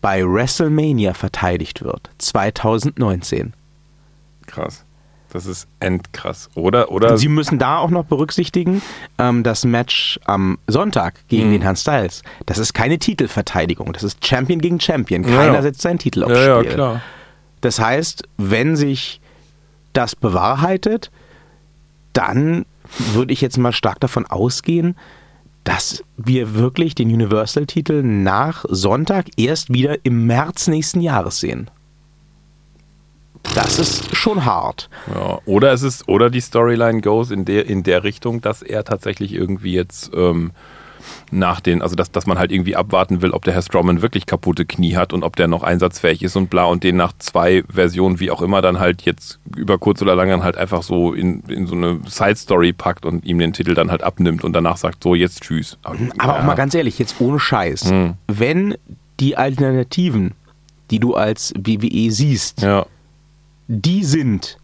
bei 0.00 0.24
WrestleMania 0.24 1.12
verteidigt 1.12 1.82
wird. 1.82 2.08
2019. 2.18 3.52
krass. 4.46 4.85
Das 5.36 5.44
ist 5.44 5.68
endkrass. 5.80 6.48
Oder, 6.54 6.90
oder? 6.90 7.18
Sie 7.18 7.28
müssen 7.28 7.58
da 7.58 7.76
auch 7.76 7.90
noch 7.90 8.06
berücksichtigen, 8.06 8.80
ähm, 9.18 9.42
das 9.42 9.66
Match 9.66 10.18
am 10.24 10.56
Sonntag 10.66 11.28
gegen 11.28 11.52
den 11.52 11.60
Herrn 11.60 11.76
Styles. 11.76 12.22
Das 12.46 12.56
ist 12.56 12.72
keine 12.72 12.98
Titelverteidigung. 12.98 13.92
Das 13.92 14.02
ist 14.02 14.26
Champion 14.26 14.62
gegen 14.62 14.80
Champion. 14.80 15.24
Ja, 15.24 15.36
Keiner 15.36 15.54
ja. 15.56 15.62
setzt 15.62 15.82
seinen 15.82 15.98
Titel 15.98 16.24
aufs 16.24 16.32
ja, 16.32 16.46
ja, 16.46 16.60
Spiel. 16.60 16.72
klar. 16.72 17.02
Das 17.60 17.78
heißt, 17.78 18.22
wenn 18.38 18.76
sich 18.76 19.20
das 19.92 20.16
bewahrheitet, 20.16 21.10
dann 22.14 22.64
würde 23.12 23.34
ich 23.34 23.42
jetzt 23.42 23.58
mal 23.58 23.72
stark 23.72 24.00
davon 24.00 24.24
ausgehen, 24.24 24.96
dass 25.64 26.02
wir 26.16 26.54
wirklich 26.54 26.94
den 26.94 27.12
Universal-Titel 27.12 28.02
nach 28.02 28.64
Sonntag 28.70 29.26
erst 29.36 29.70
wieder 29.70 29.98
im 30.02 30.24
März 30.24 30.68
nächsten 30.68 31.02
Jahres 31.02 31.40
sehen. 31.40 31.70
Das 33.56 33.78
ist 33.78 34.14
schon 34.14 34.44
hart. 34.44 34.90
Ja, 35.14 35.38
oder 35.46 35.72
es 35.72 35.82
ist, 35.82 36.06
oder 36.10 36.28
die 36.28 36.42
Storyline 36.42 37.00
goes 37.00 37.30
in 37.30 37.46
der, 37.46 37.64
in 37.64 37.84
der 37.84 38.04
Richtung, 38.04 38.42
dass 38.42 38.60
er 38.60 38.84
tatsächlich 38.84 39.32
irgendwie 39.32 39.72
jetzt 39.72 40.10
ähm, 40.14 40.50
nach 41.30 41.60
den, 41.60 41.80
also 41.80 41.96
dass, 41.96 42.12
dass 42.12 42.26
man 42.26 42.38
halt 42.38 42.52
irgendwie 42.52 42.76
abwarten 42.76 43.22
will, 43.22 43.30
ob 43.30 43.44
der 43.44 43.54
Herr 43.54 43.62
Strowman 43.62 44.02
wirklich 44.02 44.26
kaputte 44.26 44.66
Knie 44.66 44.96
hat 44.96 45.14
und 45.14 45.22
ob 45.22 45.36
der 45.36 45.48
noch 45.48 45.62
einsatzfähig 45.62 46.22
ist 46.22 46.36
und 46.36 46.50
bla 46.50 46.64
und 46.64 46.84
den 46.84 46.96
nach 46.96 47.14
zwei 47.18 47.64
Versionen, 47.66 48.20
wie 48.20 48.30
auch 48.30 48.42
immer, 48.42 48.60
dann 48.60 48.78
halt 48.78 49.02
jetzt 49.02 49.40
über 49.56 49.78
kurz 49.78 50.02
oder 50.02 50.14
lang 50.14 50.28
dann 50.28 50.42
halt 50.42 50.58
einfach 50.58 50.82
so 50.82 51.14
in, 51.14 51.40
in 51.48 51.66
so 51.66 51.76
eine 51.76 52.00
Side-Story 52.06 52.74
packt 52.74 53.06
und 53.06 53.24
ihm 53.24 53.38
den 53.38 53.54
Titel 53.54 53.72
dann 53.72 53.90
halt 53.90 54.02
abnimmt 54.02 54.44
und 54.44 54.52
danach 54.52 54.76
sagt, 54.76 55.02
so 55.02 55.14
jetzt 55.14 55.40
tschüss. 55.42 55.78
Aber, 55.82 55.96
Aber 56.18 56.40
auch 56.40 56.44
mal 56.44 56.56
ganz 56.56 56.74
ehrlich, 56.74 56.98
jetzt 56.98 57.18
ohne 57.22 57.40
Scheiß, 57.40 57.90
hm. 57.90 58.14
wenn 58.26 58.76
die 59.18 59.38
Alternativen, 59.38 60.34
die 60.90 60.98
du 60.98 61.14
als 61.14 61.54
WWE 61.56 62.10
siehst, 62.10 62.60
ja. 62.60 62.84
Die 63.68 64.04
sind 64.04 64.58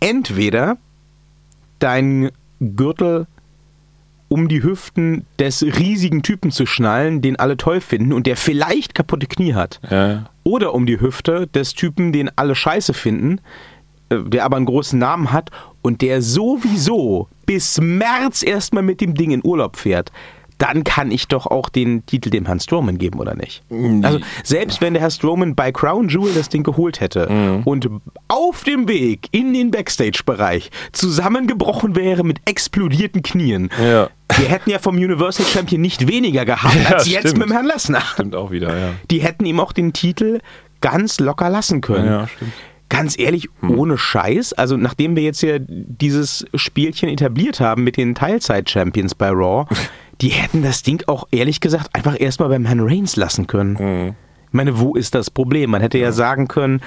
entweder 0.00 0.76
dein 1.78 2.30
Gürtel 2.60 3.26
um 4.28 4.48
die 4.48 4.62
Hüften 4.62 5.26
des 5.38 5.62
riesigen 5.62 6.22
Typen 6.22 6.50
zu 6.50 6.64
schnallen, 6.64 7.20
den 7.20 7.38
alle 7.38 7.58
toll 7.58 7.82
finden 7.82 8.14
und 8.14 8.26
der 8.26 8.38
vielleicht 8.38 8.94
kaputte 8.94 9.26
Knie 9.26 9.52
hat. 9.52 9.78
Ja. 9.90 10.30
Oder 10.42 10.72
um 10.72 10.86
die 10.86 10.98
Hüfte 10.98 11.46
des 11.48 11.74
Typen, 11.74 12.12
den 12.12 12.30
alle 12.36 12.54
scheiße 12.54 12.94
finden, 12.94 13.40
äh, 14.08 14.22
der 14.22 14.46
aber 14.46 14.56
einen 14.56 14.64
großen 14.64 14.98
Namen 14.98 15.32
hat 15.32 15.50
und 15.82 16.00
der 16.00 16.22
sowieso 16.22 17.28
bis 17.44 17.78
März 17.78 18.42
erstmal 18.42 18.82
mit 18.82 19.02
dem 19.02 19.14
Ding 19.14 19.32
in 19.32 19.44
Urlaub 19.44 19.76
fährt 19.76 20.10
dann 20.62 20.84
kann 20.84 21.10
ich 21.10 21.26
doch 21.26 21.48
auch 21.48 21.68
den 21.68 22.06
Titel 22.06 22.30
dem 22.30 22.46
Herrn 22.46 22.60
Strowman 22.60 22.96
geben, 22.96 23.18
oder 23.18 23.34
nicht? 23.34 23.64
Mhm. 23.68 24.04
Also 24.04 24.20
selbst 24.44 24.80
wenn 24.80 24.94
der 24.94 25.02
Herr 25.02 25.10
Strowman 25.10 25.56
bei 25.56 25.72
Crown 25.72 26.08
Jewel 26.08 26.32
das 26.34 26.50
Ding 26.50 26.62
geholt 26.62 27.00
hätte 27.00 27.28
mhm. 27.28 27.62
und 27.64 27.88
auf 28.28 28.62
dem 28.62 28.86
Weg 28.86 29.26
in 29.32 29.52
den 29.52 29.72
Backstage-Bereich 29.72 30.70
zusammengebrochen 30.92 31.96
wäre 31.96 32.22
mit 32.22 32.38
explodierten 32.44 33.24
Knien, 33.24 33.70
ja. 33.82 34.08
wir 34.36 34.48
hätten 34.48 34.70
ja 34.70 34.78
vom 34.78 34.94
Universal 34.94 35.44
Champion 35.46 35.80
nicht 35.80 36.06
weniger 36.06 36.44
gehabt 36.44 36.76
ja, 36.84 36.90
als 36.90 37.08
stimmt. 37.08 37.24
jetzt 37.24 37.36
mit 37.36 37.48
dem 37.48 37.52
Herrn 37.52 37.66
Lesnar. 37.66 38.02
Stimmt 38.02 38.36
auch 38.36 38.52
wieder, 38.52 38.78
ja. 38.78 38.90
Die 39.10 39.20
hätten 39.20 39.44
ihm 39.44 39.58
auch 39.58 39.72
den 39.72 39.92
Titel 39.92 40.38
ganz 40.80 41.18
locker 41.18 41.50
lassen 41.50 41.80
können. 41.80 42.06
Ja, 42.06 42.28
stimmt 42.28 42.52
ganz 42.92 43.18
ehrlich, 43.18 43.48
hm. 43.60 43.78
ohne 43.78 43.96
Scheiß, 43.96 44.52
also 44.52 44.76
nachdem 44.76 45.16
wir 45.16 45.22
jetzt 45.22 45.40
hier 45.40 45.58
dieses 45.58 46.44
Spielchen 46.54 47.08
etabliert 47.08 47.58
haben 47.58 47.84
mit 47.84 47.96
den 47.96 48.14
Teilzeit-Champions 48.14 49.14
bei 49.14 49.30
Raw, 49.30 49.64
die 50.22 50.28
hätten 50.28 50.62
das 50.62 50.82
Ding 50.82 51.02
auch 51.08 51.26
ehrlich 51.32 51.60
gesagt 51.60 51.94
einfach 51.94 52.18
erstmal 52.18 52.48
beim 52.48 52.64
Herrn 52.64 52.80
Reigns 52.80 53.16
lassen 53.16 53.46
können. 53.46 53.72
Mhm. 53.74 54.14
Ich 54.46 54.54
meine, 54.54 54.78
wo 54.78 54.94
ist 54.94 55.14
das 55.14 55.30
Problem? 55.30 55.70
Man 55.70 55.80
hätte 55.80 55.98
ja. 55.98 56.06
ja 56.06 56.12
sagen 56.12 56.46
können, 56.46 56.80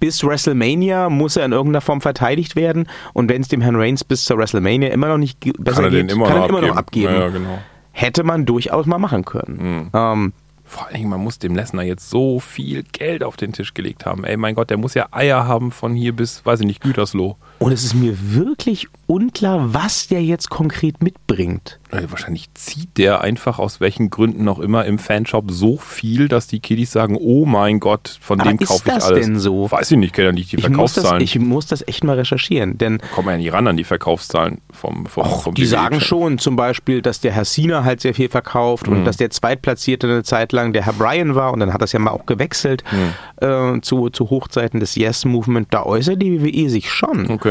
bis 0.00 0.24
WrestleMania 0.24 1.10
muss 1.10 1.36
er 1.36 1.44
in 1.44 1.52
irgendeiner 1.52 1.82
Form 1.82 2.00
verteidigt 2.00 2.56
werden 2.56 2.88
und 3.12 3.28
wenn 3.28 3.42
es 3.42 3.48
dem 3.48 3.60
Herrn 3.60 3.76
Reigns 3.76 4.04
bis 4.04 4.24
zur 4.24 4.38
WrestleMania 4.38 4.88
immer 4.88 5.08
noch 5.08 5.18
nicht 5.18 5.38
besser 5.58 5.82
kann 5.82 5.92
geht, 5.92 6.10
immer 6.10 6.26
kann 6.26 6.38
er 6.38 6.48
immer 6.48 6.62
noch 6.62 6.76
abgeben. 6.76 7.14
Ja, 7.14 7.28
genau. 7.28 7.58
Hätte 7.92 8.24
man 8.24 8.46
durchaus 8.46 8.86
mal 8.86 8.98
machen 8.98 9.24
können. 9.24 9.56
Mhm. 9.56 9.90
Ähm, 9.92 10.32
vor 10.64 10.86
allen 10.86 10.94
Dingen, 10.94 11.10
man 11.10 11.20
muss 11.20 11.38
dem 11.38 11.54
Lesnar 11.54 11.84
jetzt 11.84 12.08
so 12.08 12.40
viel 12.40 12.84
Geld 12.84 13.22
auf 13.22 13.36
den 13.36 13.52
Tisch 13.52 13.74
gelegt 13.74 14.06
haben. 14.06 14.24
Ey, 14.24 14.36
mein 14.36 14.54
Gott, 14.54 14.70
der 14.70 14.78
muss 14.78 14.94
ja 14.94 15.08
Eier 15.10 15.46
haben 15.46 15.72
von 15.72 15.94
hier 15.94 16.14
bis, 16.14 16.46
weiß 16.46 16.60
ich 16.60 16.66
nicht, 16.66 16.80
Gütersloh. 16.80 17.36
Und 17.62 17.72
es 17.72 17.84
ist 17.84 17.92
mir 17.92 18.16
wirklich 18.18 18.88
unklar, 19.06 19.74
was 19.74 20.08
der 20.08 20.22
jetzt 20.22 20.48
konkret 20.48 21.02
mitbringt. 21.02 21.78
Also 21.90 22.10
wahrscheinlich 22.10 22.48
zieht 22.54 22.96
der 22.96 23.20
einfach 23.20 23.58
aus 23.58 23.80
welchen 23.80 24.08
Gründen 24.08 24.44
noch 24.44 24.60
immer 24.60 24.86
im 24.86 24.98
Fanshop 24.98 25.50
so 25.50 25.76
viel, 25.76 26.28
dass 26.28 26.46
die 26.46 26.60
Kiddies 26.60 26.90
sagen, 26.90 27.18
oh 27.20 27.44
mein 27.44 27.80
Gott, 27.80 28.18
von 28.22 28.40
Aber 28.40 28.48
dem 28.48 28.58
kaufe 28.58 28.84
ich 28.86 28.92
alles. 28.92 29.04
Ist 29.04 29.10
das 29.10 29.20
denn 29.20 29.38
so? 29.38 29.70
Weiß 29.70 29.90
ich 29.90 29.98
nicht, 29.98 30.14
kenne 30.14 30.28
ja 30.28 30.32
nicht 30.32 30.52
die 30.52 30.56
ich 30.56 30.62
Verkaufszahlen. 30.62 31.18
Muss 31.18 31.32
das, 31.32 31.34
ich 31.34 31.38
muss 31.38 31.66
das 31.66 31.88
echt 31.88 32.02
mal 32.02 32.16
recherchieren, 32.16 32.78
denn... 32.78 32.98
Kommen 33.14 33.26
wir 33.28 33.32
ja 33.32 33.38
nicht 33.38 33.52
ran 33.52 33.66
an 33.66 33.76
die 33.76 33.84
Verkaufszahlen 33.84 34.62
vom, 34.72 35.04
vom, 35.04 35.24
Och, 35.24 35.42
vom 35.42 35.54
Die 35.54 35.66
sagen 35.66 36.00
schon 36.00 36.38
zum 36.38 36.56
Beispiel, 36.56 37.02
dass 37.02 37.20
der 37.20 37.32
Herr 37.32 37.44
Cena 37.44 37.84
halt 37.84 38.00
sehr 38.00 38.14
viel 38.14 38.30
verkauft 38.30 38.86
mhm. 38.86 38.98
und 38.98 39.04
dass 39.04 39.18
der 39.18 39.28
Zweitplatzierte 39.28 40.06
eine 40.06 40.22
Zeit 40.22 40.52
lang 40.52 40.72
der 40.72 40.86
Herr 40.86 40.94
Bryan 40.94 41.34
war 41.34 41.52
und 41.52 41.60
dann 41.60 41.74
hat 41.74 41.82
das 41.82 41.92
ja 41.92 41.98
mal 41.98 42.12
auch 42.12 42.24
gewechselt 42.24 42.84
mhm. 42.90 43.76
äh, 43.76 43.80
zu, 43.82 44.08
zu 44.08 44.30
Hochzeiten 44.30 44.80
des 44.80 44.94
Yes-Movement. 44.94 45.68
Da 45.74 45.82
äußert 45.82 46.22
die 46.22 46.42
WWE 46.42 46.70
sich 46.70 46.90
schon. 46.90 47.28
Okay. 47.30 47.49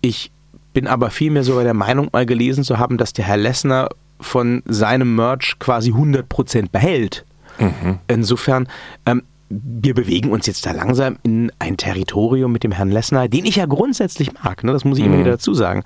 Ich 0.00 0.30
bin 0.72 0.86
aber 0.86 1.10
vielmehr 1.10 1.44
sogar 1.44 1.64
der 1.64 1.74
Meinung, 1.74 2.08
mal 2.12 2.26
gelesen 2.26 2.64
zu 2.64 2.78
haben, 2.78 2.98
dass 2.98 3.12
der 3.12 3.26
Herr 3.26 3.36
Lessner 3.36 3.88
von 4.20 4.62
seinem 4.66 5.14
Merch 5.14 5.58
quasi 5.58 5.92
100% 5.92 6.70
behält. 6.70 7.24
Mhm. 7.58 7.98
Insofern, 8.08 8.68
ähm, 9.04 9.22
wir 9.48 9.94
bewegen 9.94 10.30
uns 10.30 10.46
jetzt 10.46 10.64
da 10.64 10.72
langsam 10.72 11.18
in 11.22 11.52
ein 11.58 11.76
Territorium 11.76 12.52
mit 12.52 12.64
dem 12.64 12.72
Herrn 12.72 12.90
Lessner, 12.90 13.28
den 13.28 13.44
ich 13.44 13.56
ja 13.56 13.66
grundsätzlich 13.66 14.32
mag, 14.42 14.64
ne? 14.64 14.72
das 14.72 14.84
muss 14.84 14.98
ich 14.98 15.04
mhm. 15.04 15.12
immer 15.12 15.20
wieder 15.20 15.32
dazu 15.32 15.52
sagen 15.52 15.84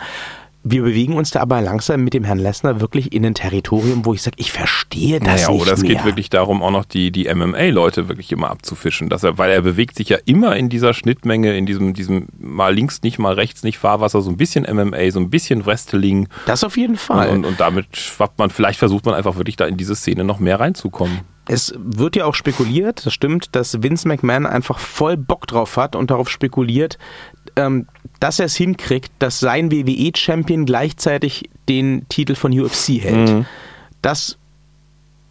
wir 0.68 0.82
bewegen 0.82 1.14
uns 1.14 1.30
da 1.30 1.40
aber 1.40 1.60
langsam 1.60 2.02
mit 2.02 2.12
dem 2.12 2.24
Herrn 2.24 2.40
Lessner 2.40 2.80
wirklich 2.80 3.12
in 3.12 3.24
ein 3.24 3.34
Territorium, 3.34 4.04
wo 4.04 4.14
ich 4.14 4.22
sage, 4.22 4.36
ich 4.40 4.50
verstehe 4.50 5.20
das 5.20 5.42
naja, 5.42 5.50
nicht 5.52 5.62
oder 5.62 5.72
es 5.72 5.82
mehr. 5.82 5.94
geht 5.94 6.04
wirklich 6.04 6.28
darum, 6.28 6.60
auch 6.60 6.72
noch 6.72 6.84
die, 6.84 7.12
die 7.12 7.32
MMA-Leute 7.32 8.08
wirklich 8.08 8.32
immer 8.32 8.50
abzufischen, 8.50 9.08
dass 9.08 9.22
er, 9.22 9.38
weil 9.38 9.52
er 9.52 9.62
bewegt 9.62 9.94
sich 9.94 10.08
ja 10.08 10.18
immer 10.24 10.56
in 10.56 10.68
dieser 10.68 10.92
Schnittmenge, 10.92 11.56
in 11.56 11.66
diesem, 11.66 11.94
diesem 11.94 12.26
mal 12.36 12.74
links 12.74 13.02
nicht, 13.02 13.20
mal 13.20 13.34
rechts 13.34 13.62
nicht 13.62 13.78
Fahrwasser, 13.78 14.22
so 14.22 14.30
ein 14.30 14.36
bisschen 14.36 14.66
MMA, 14.68 15.12
so 15.12 15.20
ein 15.20 15.30
bisschen 15.30 15.66
Wrestling. 15.66 16.28
Das 16.46 16.64
auf 16.64 16.76
jeden 16.76 16.96
Fall. 16.96 17.30
Und, 17.30 17.44
und, 17.44 17.60
damit 17.60 17.96
schwappt 17.96 18.40
man, 18.40 18.50
vielleicht 18.50 18.80
versucht 18.80 19.06
man 19.06 19.14
einfach 19.14 19.36
wirklich 19.36 19.54
da 19.54 19.66
in 19.66 19.76
diese 19.76 19.94
Szene 19.94 20.24
noch 20.24 20.40
mehr 20.40 20.58
reinzukommen. 20.58 21.20
Es 21.48 21.74
wird 21.78 22.16
ja 22.16 22.24
auch 22.24 22.34
spekuliert, 22.34 23.06
das 23.06 23.14
stimmt, 23.14 23.54
dass 23.54 23.80
Vince 23.84 24.08
McMahon 24.08 24.46
einfach 24.46 24.80
voll 24.80 25.16
Bock 25.16 25.46
drauf 25.46 25.76
hat 25.76 25.94
und 25.94 26.10
darauf 26.10 26.28
spekuliert, 26.28 26.98
ähm, 27.56 27.86
dass 28.20 28.38
er 28.38 28.46
es 28.46 28.56
hinkriegt, 28.56 29.12
dass 29.18 29.40
sein 29.40 29.70
WWE-Champion 29.70 30.64
gleichzeitig 30.64 31.50
den 31.68 32.06
Titel 32.08 32.34
von 32.34 32.58
UFC 32.58 33.00
hält. 33.00 33.30
Mhm. 33.30 33.46
Das 34.02 34.38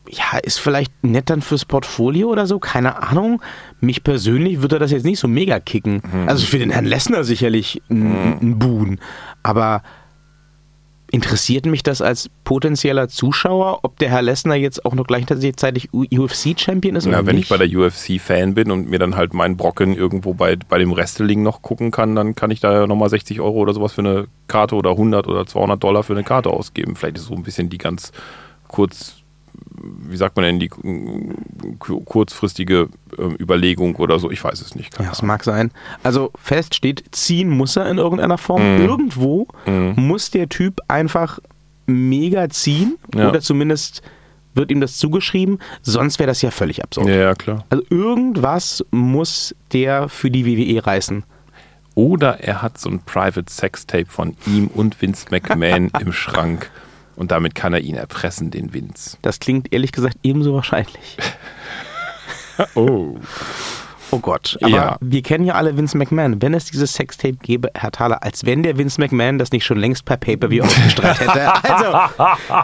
ja, 0.09 0.37
ist 0.43 0.59
vielleicht 0.59 0.91
nett 1.03 1.29
dann 1.29 1.41
fürs 1.41 1.65
Portfolio 1.65 2.29
oder 2.29 2.45
so, 2.45 2.59
keine 2.59 3.01
Ahnung. 3.01 3.41
Mich 3.79 4.03
persönlich 4.03 4.61
würde 4.61 4.77
das 4.77 4.91
jetzt 4.91 5.05
nicht 5.05 5.19
so 5.19 5.27
mega 5.27 5.59
kicken. 5.59 6.01
Mhm. 6.03 6.29
Also 6.29 6.45
für 6.45 6.59
den 6.59 6.69
Herrn 6.69 6.85
Lessner 6.85 7.23
sicherlich 7.23 7.81
ein, 7.89 8.03
mhm. 8.03 8.37
ein 8.41 8.59
Boon. 8.59 8.99
Aber 9.41 9.81
interessiert 11.15 11.65
mich 11.65 11.81
das 11.81 12.01
als 12.01 12.29
potenzieller 12.43 13.07
Zuschauer, 13.07 13.79
ob 13.83 13.97
der 13.99 14.09
Herr 14.09 14.21
Lessner 14.21 14.55
jetzt 14.55 14.85
auch 14.85 14.93
noch 14.95 15.07
gleichzeitig 15.07 15.89
UFC-Champion 15.93 16.97
ist 16.97 17.07
oder 17.07 17.19
ja, 17.19 17.25
wenn 17.25 17.37
nicht? 17.37 17.45
ich 17.45 17.57
bei 17.57 17.65
der 17.65 17.69
UFC 17.69 18.19
Fan 18.19 18.53
bin 18.53 18.69
und 18.69 18.89
mir 18.89 18.99
dann 18.99 19.15
halt 19.15 19.33
meinen 19.33 19.55
Brocken 19.55 19.95
irgendwo 19.95 20.33
bei, 20.33 20.57
bei 20.57 20.77
dem 20.77 20.93
Wrestling 20.93 21.41
noch 21.41 21.61
gucken 21.61 21.91
kann, 21.91 22.15
dann 22.15 22.35
kann 22.35 22.51
ich 22.51 22.59
da 22.59 22.73
ja 22.73 22.85
nochmal 22.85 23.09
60 23.09 23.39
Euro 23.39 23.59
oder 23.59 23.73
sowas 23.73 23.93
für 23.93 24.01
eine 24.01 24.27
Karte 24.47 24.75
oder 24.75 24.91
100 24.91 25.25
oder 25.29 25.47
200 25.47 25.81
Dollar 25.81 26.03
für 26.03 26.11
eine 26.11 26.25
Karte 26.25 26.49
ausgeben. 26.49 26.97
Vielleicht 26.97 27.17
ist 27.17 27.27
so 27.27 27.33
ein 27.33 27.43
bisschen 27.43 27.69
die 27.69 27.77
ganz 27.77 28.11
kurz 28.67 29.23
wie 30.07 30.17
sagt 30.17 30.35
man 30.35 30.45
denn, 30.45 30.59
die 30.59 30.69
kurzfristige 31.79 32.89
ähm, 33.17 33.35
Überlegung 33.39 33.95
oder 33.95 34.19
so, 34.19 34.31
ich 34.31 34.43
weiß 34.43 34.61
es 34.61 34.75
nicht. 34.75 34.97
Ja, 34.99 35.11
es 35.11 35.21
mag 35.21 35.43
sein. 35.43 35.71
Also 36.03 36.31
fest 36.41 36.75
steht, 36.75 37.03
ziehen 37.11 37.49
muss 37.49 37.75
er 37.75 37.89
in 37.89 37.97
irgendeiner 37.97 38.37
Form. 38.37 38.77
Mhm. 38.77 38.85
Irgendwo 38.85 39.47
mhm. 39.65 39.93
muss 39.97 40.31
der 40.31 40.49
Typ 40.49 40.81
einfach 40.87 41.39
mega 41.87 42.49
ziehen 42.49 42.97
ja. 43.13 43.29
oder 43.29 43.41
zumindest 43.41 44.01
wird 44.55 44.71
ihm 44.71 44.81
das 44.81 44.97
zugeschrieben, 44.97 45.59
sonst 45.81 46.17
wäre 46.17 46.27
das 46.27 46.41
ja 46.41 46.49
völlig 46.49 46.81
absurd. 46.83 47.07
Ja, 47.07 47.15
ja, 47.15 47.35
klar. 47.35 47.65
Also 47.69 47.83
irgendwas 47.89 48.85
muss 48.91 49.53
der 49.73 50.09
für 50.09 50.31
die 50.31 50.45
WWE 50.45 50.85
reißen. 50.85 51.23
Oder 51.93 52.41
er 52.41 52.61
hat 52.61 52.77
so 52.77 52.89
ein 52.89 52.99
Private 52.99 53.51
Sex 53.51 53.85
Tape 53.85 54.07
von 54.07 54.35
ihm 54.47 54.67
und 54.67 55.01
Vince 55.01 55.27
McMahon 55.29 55.91
im 55.99 56.11
Schrank. 56.11 56.69
Und 57.15 57.31
damit 57.31 57.55
kann 57.55 57.73
er 57.73 57.79
ihn 57.79 57.95
erpressen, 57.95 58.51
den 58.51 58.73
Vince. 58.73 59.17
Das 59.21 59.39
klingt 59.39 59.71
ehrlich 59.73 59.91
gesagt 59.91 60.17
ebenso 60.23 60.53
wahrscheinlich. 60.53 61.17
oh. 62.75 63.17
Oh 64.11 64.19
Gott, 64.19 64.57
aber 64.61 64.69
ja. 64.69 64.97
wir 65.01 65.21
kennen 65.23 65.45
ja 65.45 65.55
alle 65.55 65.75
Vince 65.77 65.97
McMahon. 65.97 66.41
Wenn 66.41 66.53
es 66.53 66.65
dieses 66.65 66.93
Sextape 66.93 67.37
gäbe, 67.41 67.69
Herr 67.73 67.91
Thaler, 67.91 68.23
als 68.23 68.45
wenn 68.45 68.63
der 68.63 68.77
Vince 68.77 69.01
McMahon 69.01 69.39
das 69.39 69.51
nicht 69.51 69.65
schon 69.65 69.77
längst 69.77 70.05
per 70.05 70.17
Pay-Per-View 70.17 70.63
ausgestrahlt 70.63 71.19
hätte. 71.19 71.53
Also, 71.65 72.63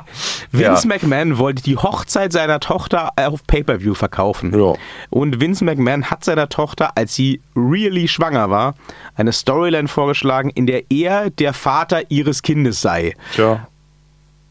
Vince 0.51 0.87
ja. 0.87 0.95
McMahon 0.95 1.37
wollte 1.37 1.63
die 1.63 1.75
Hochzeit 1.75 2.31
seiner 2.31 2.59
Tochter 2.59 3.11
auf 3.17 3.45
Pay-Per-View 3.47 3.95
verkaufen. 3.95 4.57
Ja. 4.57 4.75
Und 5.09 5.41
Vince 5.41 5.65
McMahon 5.65 6.09
hat 6.09 6.23
seiner 6.23 6.47
Tochter, 6.49 6.91
als 6.95 7.15
sie 7.15 7.41
really 7.55 8.07
schwanger 8.07 8.49
war, 8.49 8.75
eine 9.15 9.31
Storyline 9.31 9.87
vorgeschlagen, 9.87 10.49
in 10.51 10.67
der 10.67 10.83
er 10.89 11.29
der 11.31 11.53
Vater 11.53 12.09
ihres 12.09 12.43
Kindes 12.43 12.81
sei. 12.81 13.15
Ja. 13.35 13.67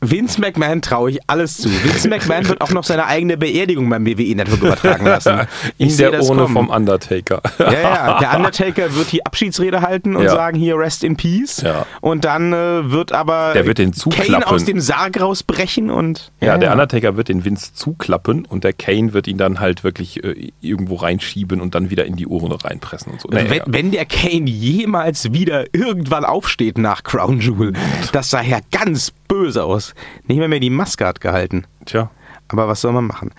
Vince 0.00 0.40
McMahon 0.40 0.80
traue 0.80 1.10
ich 1.10 1.18
alles 1.26 1.58
zu. 1.58 1.68
Vince 1.68 2.08
McMahon 2.08 2.48
wird 2.48 2.60
auch 2.60 2.70
noch 2.70 2.84
seine 2.84 3.06
eigene 3.06 3.36
Beerdigung 3.36 3.88
beim 3.90 4.06
WWE 4.06 4.34
Network 4.34 4.62
übertragen 4.62 5.04
lassen. 5.04 5.40
Ich 5.78 5.96
sehe 5.96 6.10
das 6.10 6.28
ohne 6.28 6.42
kommen. 6.42 6.54
vom 6.54 6.68
Undertaker. 6.68 7.40
Ja, 7.58 7.72
ja, 7.72 8.18
der 8.18 8.36
Undertaker 8.36 8.94
wird 8.94 9.12
die 9.12 9.24
Abschiedsrede 9.24 9.82
halten 9.82 10.16
und 10.16 10.24
ja. 10.24 10.30
sagen 10.30 10.58
hier 10.58 10.76
Rest 10.76 11.04
in 11.04 11.16
Peace. 11.16 11.62
Ja. 11.62 11.86
Und 12.00 12.24
dann 12.24 12.52
äh, 12.52 12.90
wird 12.90 13.12
aber 13.12 13.52
der 13.54 13.66
wird 13.66 13.78
den 13.78 13.92
Kane 13.92 14.46
aus 14.46 14.64
dem 14.64 14.80
Sarg 14.80 15.20
rausbrechen 15.20 15.90
und 15.90 16.32
ja, 16.40 16.48
ja, 16.48 16.58
der 16.58 16.72
Undertaker 16.72 17.16
wird 17.16 17.28
den 17.28 17.44
Vince 17.44 17.72
zuklappen 17.74 18.44
und 18.44 18.64
der 18.64 18.72
Kane 18.72 19.12
wird 19.12 19.26
ihn 19.26 19.38
dann 19.38 19.60
halt 19.60 19.84
wirklich 19.84 20.22
äh, 20.24 20.52
irgendwo 20.60 20.96
reinschieben 20.96 21.60
und 21.60 21.74
dann 21.74 21.90
wieder 21.90 22.04
in 22.04 22.16
die 22.16 22.26
Ohren 22.26 22.52
reinpressen 22.52 23.12
und 23.12 23.20
so. 23.20 23.28
Naja, 23.28 23.50
wenn, 23.50 23.62
wenn, 23.66 23.90
der 23.90 24.06
Kane 24.06 24.48
jemals 24.48 25.32
wieder 25.32 25.66
irgendwann 25.74 26.24
aufsteht 26.24 26.78
nach 26.78 27.02
Crown 27.02 27.40
Jewel, 27.40 27.72
das 28.12 28.30
sah 28.30 28.42
ja 28.42 28.58
ganz 28.70 29.12
böse 29.40 29.64
aus. 29.64 29.94
Nicht 30.26 30.38
mehr, 30.38 30.48
mehr 30.48 30.60
die 30.60 30.70
Maske 30.70 31.06
hat 31.06 31.20
gehalten. 31.20 31.64
Tja. 31.86 32.10
Aber 32.48 32.66
was 32.68 32.80
soll 32.80 32.92
man 32.92 33.06
machen? 33.06 33.30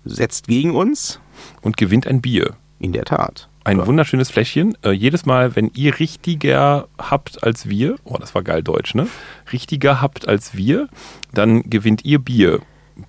Setzt 0.05 0.47
gegen 0.47 0.75
uns. 0.75 1.19
Und 1.61 1.77
gewinnt 1.77 2.07
ein 2.07 2.21
Bier. 2.21 2.53
In 2.79 2.93
der 2.93 3.05
Tat. 3.05 3.47
Ein 3.63 3.77
Ja. 3.79 3.87
wunderschönes 3.87 4.31
Fläschchen. 4.31 4.75
Äh, 4.83 4.91
jedes 4.91 5.25
Mal, 5.25 5.55
wenn 5.55 5.69
ihr 5.75 5.99
richtiger 5.99 6.87
habt 6.97 7.43
als 7.43 7.69
wir, 7.69 7.95
oh, 8.05 8.17
das 8.19 8.33
war 8.33 8.41
geil 8.43 8.63
deutsch, 8.63 8.95
ne? 8.95 9.07
Richtiger 9.53 10.01
habt 10.01 10.27
als 10.27 10.55
wir, 10.55 10.87
dann 11.33 11.63
gewinnt 11.69 12.03
ihr 12.05 12.17
Bier. 12.19 12.59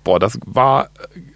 Boah, 0.03 0.19
das 0.19 0.39
war. 0.45 0.89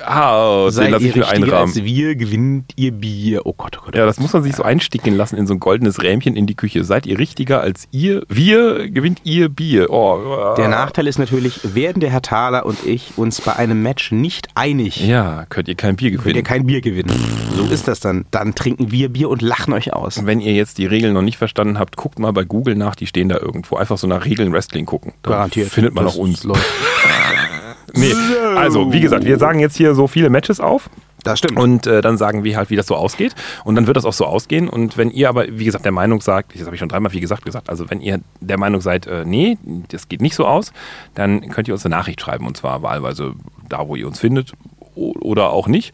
Ah, 0.04 0.64
den 0.66 0.72
Seid 0.72 0.92
lasse 0.92 1.04
ihr 1.06 1.10
ich 1.12 1.16
mir 1.16 1.28
einrahmen. 1.28 1.54
als 1.70 1.76
wir, 1.84 2.16
gewinnt 2.16 2.74
ihr 2.76 2.92
Bier. 2.92 3.46
Oh 3.46 3.54
Gott, 3.54 3.78
oh 3.80 3.86
Gott. 3.86 3.94
Oh 3.96 3.98
Ja, 3.98 4.06
das 4.06 4.20
muss 4.20 4.34
man 4.34 4.44
sich 4.44 4.56
so 4.56 4.64
einsticken 4.64 5.16
lassen 5.16 5.38
in 5.38 5.48
so 5.48 5.54
ein 5.54 5.60
goldenes 5.60 6.02
Rähmchen 6.02 6.36
in 6.36 6.48
die 6.48 6.56
Küche. 6.56 6.84
Seid 6.84 7.06
ihr 7.06 7.20
richtiger 7.20 7.62
als 7.62 7.88
ihr? 7.92 8.24
Wir 8.30 8.90
gewinnt 8.90 9.20
ihr 9.24 9.50
Bier. 9.50 9.90
Oh, 9.90 10.54
Der 10.58 10.68
Nachteil 10.70 11.08
ist 11.08 11.20
natürlich, 11.20 11.76
werden 11.76 12.00
der 12.00 12.10
Herr 12.10 12.22
Thaler 12.22 12.66
und 12.66 12.86
ich 12.86 13.14
uns 13.18 13.42
bei 13.42 13.56
einem 13.56 13.82
Match 13.84 14.12
nicht 14.12 14.48
einig, 14.56 15.06
Ja, 15.06 15.46
könnt 15.50 15.68
ihr 15.68 15.76
kein 15.76 15.96
Bier 15.96 16.12
könnt 16.12 16.20
ihr 16.26 16.32
gewinnen. 16.34 16.44
kein 16.44 16.66
Bier 16.66 16.82
gewinnen. 16.82 17.12
So 17.56 17.64
ist 17.66 17.88
das 17.88 18.00
dann. 18.00 18.26
Dann 18.32 18.56
trinken 18.56 18.92
wir 18.92 19.10
Bier 19.10 19.30
und 19.30 19.42
lachen 19.42 19.74
euch 19.74 19.94
aus. 19.94 20.26
Wenn 20.26 20.40
ihr 20.42 20.54
jetzt 20.54 20.78
die 20.78 20.86
Regeln 20.86 21.14
noch 21.14 21.22
nicht 21.22 21.38
verstanden 21.38 21.80
habt, 21.80 21.96
guckt 21.98 22.20
mal 22.20 22.32
bei 22.34 22.44
Google 22.44 22.76
nach, 22.76 22.96
die 22.96 23.08
stehen 23.08 23.30
da 23.30 23.38
irgendwo. 23.38 23.76
Einfach 23.78 23.98
so 23.98 24.08
nach 24.08 24.26
Regeln 24.26 24.52
Wrestling 24.54 24.86
gucken. 24.86 25.14
Dann 25.24 25.34
Garantiert. 25.34 25.70
findet 25.70 25.94
man 25.94 26.06
Das 26.06 26.16
auch 26.16 26.20
uns. 26.20 26.44
läuft. 26.44 26.66
Nee, 27.94 28.14
also 28.56 28.92
wie 28.92 29.00
gesagt, 29.00 29.26
wir 29.26 29.38
sagen 29.38 29.60
jetzt 29.60 29.78
hier 29.78 29.96
so 29.96 30.08
viele 30.08 30.30
Matches 30.30 30.60
auf. 30.60 30.90
Das 31.24 31.40
stimmt. 31.40 31.60
Und 31.60 31.88
äh, 31.88 32.02
dann 32.02 32.18
sagen 32.18 32.44
wir 32.44 32.56
halt, 32.58 32.70
wie 32.70 32.76
das 32.76 32.88
so 32.88 32.96
ausgeht. 32.96 33.36
Und 33.64 33.76
dann 33.76 33.88
wird 33.88 33.98
das 33.98 34.06
auch 34.06 34.14
so 34.14 34.26
ausgehen. 34.26 34.70
Und 34.70 34.98
wenn 34.98 35.10
ihr 35.10 35.30
aber, 35.30 35.46
wie 35.50 35.66
gesagt, 35.66 35.84
der 35.84 35.92
Meinung 35.92 36.22
sagt, 36.22 36.54
das 36.56 36.66
habe 36.66 36.76
ich 36.76 36.80
schon 36.80 36.90
dreimal 36.90 37.12
wie 37.12 37.20
gesagt 37.20 37.44
gesagt, 37.44 37.70
also 37.70 37.90
wenn 37.90 38.02
ihr 38.02 38.22
der 38.40 38.58
Meinung 38.58 38.82
seid, 38.82 39.08
äh, 39.08 39.26
nee, 39.26 39.58
das 39.90 40.08
geht 40.08 40.22
nicht 40.22 40.36
so 40.36 40.46
aus, 40.46 40.72
dann 41.16 41.50
könnt 41.50 41.68
ihr 41.68 41.74
uns 41.74 41.86
eine 41.86 41.96
Nachricht 41.96 42.22
schreiben. 42.22 42.46
Und 42.46 42.56
zwar 42.56 42.82
wahlweise 42.82 43.34
da, 43.68 43.88
wo 43.88 43.96
ihr 43.96 44.08
uns 44.08 44.20
findet 44.20 44.54
oder 44.96 45.50
auch 45.50 45.68
nicht. 45.68 45.94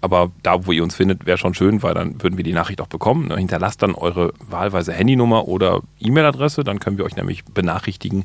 Aber 0.00 0.30
da, 0.42 0.66
wo 0.66 0.72
ihr 0.72 0.82
uns 0.82 0.94
findet, 0.94 1.26
wäre 1.26 1.36
schon 1.36 1.52
schön, 1.52 1.82
weil 1.82 1.92
dann 1.92 2.22
würden 2.22 2.38
wir 2.38 2.44
die 2.44 2.54
Nachricht 2.54 2.80
auch 2.80 2.86
bekommen. 2.86 3.28
Ne? 3.28 3.36
Hinterlasst 3.36 3.82
dann 3.82 3.94
eure 3.94 4.32
wahlweise 4.48 4.92
Handynummer 4.92 5.46
oder 5.46 5.82
E-Mail-Adresse, 5.98 6.64
dann 6.64 6.80
können 6.80 6.96
wir 6.96 7.04
euch 7.04 7.16
nämlich 7.16 7.44
benachrichtigen, 7.44 8.24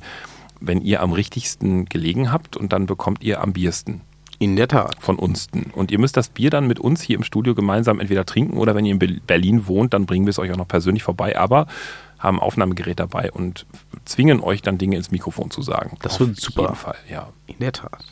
wenn 0.66 0.82
ihr 0.82 1.02
am 1.02 1.12
richtigsten 1.14 1.86
gelegen 1.86 2.32
habt 2.32 2.58
und 2.58 2.74
dann 2.74 2.86
bekommt 2.86 3.24
ihr 3.24 3.42
am 3.42 3.54
biersten 3.54 4.02
In 4.40 4.56
der 4.56 4.68
Tat. 4.68 4.96
von 5.00 5.18
unsten. 5.18 5.72
Und 5.74 5.92
ihr 5.92 6.00
müsst 6.00 6.18
das 6.18 6.30
Bier 6.30 6.50
dann 6.50 6.68
mit 6.68 6.80
uns 6.80 7.02
hier 7.02 7.16
im 7.18 7.24
Studio 7.24 7.56
gemeinsam 7.56 8.00
entweder 8.00 8.26
trinken 8.26 8.58
oder 8.58 8.76
wenn 8.76 8.86
ihr 8.86 8.94
in 8.94 9.00
Be- 9.00 9.20
Berlin 9.26 9.68
wohnt, 9.68 9.94
dann 9.94 10.06
bringen 10.06 10.26
wir 10.26 10.32
es 10.32 10.40
euch 10.40 10.52
auch 10.52 10.58
noch 10.58 10.68
persönlich 10.68 11.04
vorbei, 11.04 11.38
aber 11.38 11.68
haben 12.20 12.40
Aufnahmegerät 12.40 13.00
dabei 13.00 13.32
und 13.32 13.66
zwingen 14.06 14.40
euch 14.42 14.62
dann 14.62 14.78
Dinge 14.78 14.96
ins 14.98 15.12
Mikrofon 15.12 15.52
zu 15.52 15.62
sagen. 15.62 15.98
Das 16.02 16.14
Auf 16.14 16.20
wird 16.22 16.40
super. 16.40 16.62
jeden 16.64 16.76
Fall, 16.76 16.96
ja. 17.10 17.30
In 17.48 17.56
der 17.60 17.72
Tat. 17.74 18.04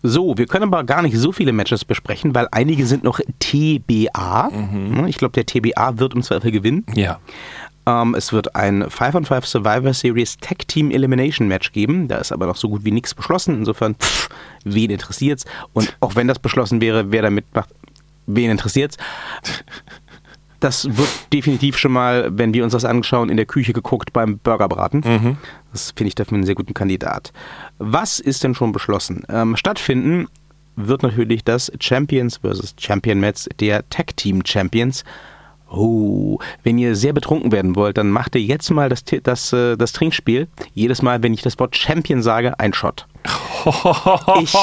So, 0.00 0.38
wir 0.38 0.46
können 0.46 0.62
aber 0.72 0.84
gar 0.84 1.02
nicht 1.02 1.16
so 1.18 1.32
viele 1.32 1.52
Matches 1.52 1.84
besprechen, 1.84 2.32
weil 2.32 2.46
einige 2.52 2.86
sind 2.86 3.02
noch 3.02 3.18
TBA. 3.40 4.50
Ich 5.08 5.18
glaube, 5.18 5.32
der 5.32 5.44
TBA 5.44 5.98
wird 5.98 6.14
im 6.14 6.22
Zweifel 6.22 6.52
gewinnen. 6.52 6.84
Ja. 6.94 7.18
Ähm, 7.88 8.14
es 8.14 8.34
wird 8.34 8.54
ein 8.54 8.88
5 8.90 9.14
on 9.14 9.24
5 9.24 9.46
Survivor 9.46 9.94
Series 9.94 10.36
Tag 10.36 10.68
Team 10.68 10.90
Elimination 10.90 11.48
Match 11.48 11.72
geben. 11.72 12.06
Da 12.06 12.18
ist 12.18 12.32
aber 12.32 12.46
noch 12.46 12.56
so 12.56 12.68
gut 12.68 12.84
wie 12.84 12.90
nichts 12.90 13.14
beschlossen. 13.14 13.56
Insofern, 13.56 13.94
pff, 13.94 14.28
wen 14.64 14.90
interessiert's? 14.90 15.46
Und 15.72 15.96
auch 16.00 16.14
wenn 16.14 16.28
das 16.28 16.38
beschlossen 16.38 16.82
wäre, 16.82 17.10
wer 17.10 17.22
da 17.22 17.30
mitmacht, 17.30 17.70
wen 18.26 18.50
interessiert's? 18.50 18.98
Das 20.60 20.96
wird 20.96 21.08
definitiv 21.32 21.78
schon 21.78 21.92
mal, 21.92 22.30
wenn 22.36 22.52
wir 22.52 22.64
uns 22.64 22.72
das 22.72 22.84
anschauen, 22.84 23.30
in 23.30 23.36
der 23.36 23.46
Küche 23.46 23.72
geguckt 23.72 24.12
beim 24.12 24.38
Burgerbraten. 24.38 25.02
Das 25.72 25.92
finde 25.92 26.08
ich 26.08 26.14
dafür 26.14 26.34
einen 26.34 26.46
sehr 26.46 26.56
guten 26.56 26.74
Kandidat. 26.74 27.32
Was 27.78 28.18
ist 28.18 28.42
denn 28.42 28.54
schon 28.54 28.72
beschlossen? 28.72 29.24
Ähm, 29.28 29.56
stattfinden 29.56 30.26
wird 30.74 31.02
natürlich 31.04 31.44
das 31.44 31.72
Champions 31.80 32.38
vs. 32.38 32.74
Champion 32.78 33.20
Match 33.20 33.46
der 33.60 33.88
Tag 33.88 34.16
Team 34.16 34.42
Champions. 34.44 35.04
Oh, 35.70 36.38
wenn 36.62 36.78
ihr 36.78 36.96
sehr 36.96 37.12
betrunken 37.12 37.52
werden 37.52 37.76
wollt, 37.76 37.98
dann 37.98 38.10
macht 38.10 38.34
ihr 38.34 38.40
jetzt 38.40 38.70
mal 38.70 38.88
das, 38.88 39.04
das, 39.22 39.52
äh, 39.52 39.76
das 39.76 39.92
Trinkspiel. 39.92 40.48
Jedes 40.72 41.02
Mal, 41.02 41.22
wenn 41.22 41.34
ich 41.34 41.42
das 41.42 41.58
Wort 41.58 41.76
Champion 41.76 42.22
sage, 42.22 42.58
ein 42.58 42.72
Shot. 42.72 43.06
Ich 44.40 44.54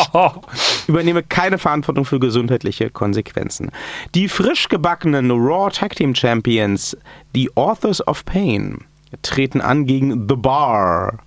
übernehme 0.88 1.22
keine 1.22 1.58
Verantwortung 1.58 2.06
für 2.06 2.20
gesundheitliche 2.20 2.90
Konsequenzen. 2.90 3.72
Die 4.16 4.28
frisch 4.30 4.68
gebackenen 4.70 5.30
Raw 5.32 5.70
Tag 5.72 5.96
Team 5.96 6.16
Champions, 6.16 6.98
die 7.36 7.56
Authors 7.56 8.06
of 8.08 8.24
Pain, 8.26 8.86
treten 9.22 9.62
an 9.62 9.86
gegen 9.86 10.28
The 10.28 10.36
Bar. 10.36 11.20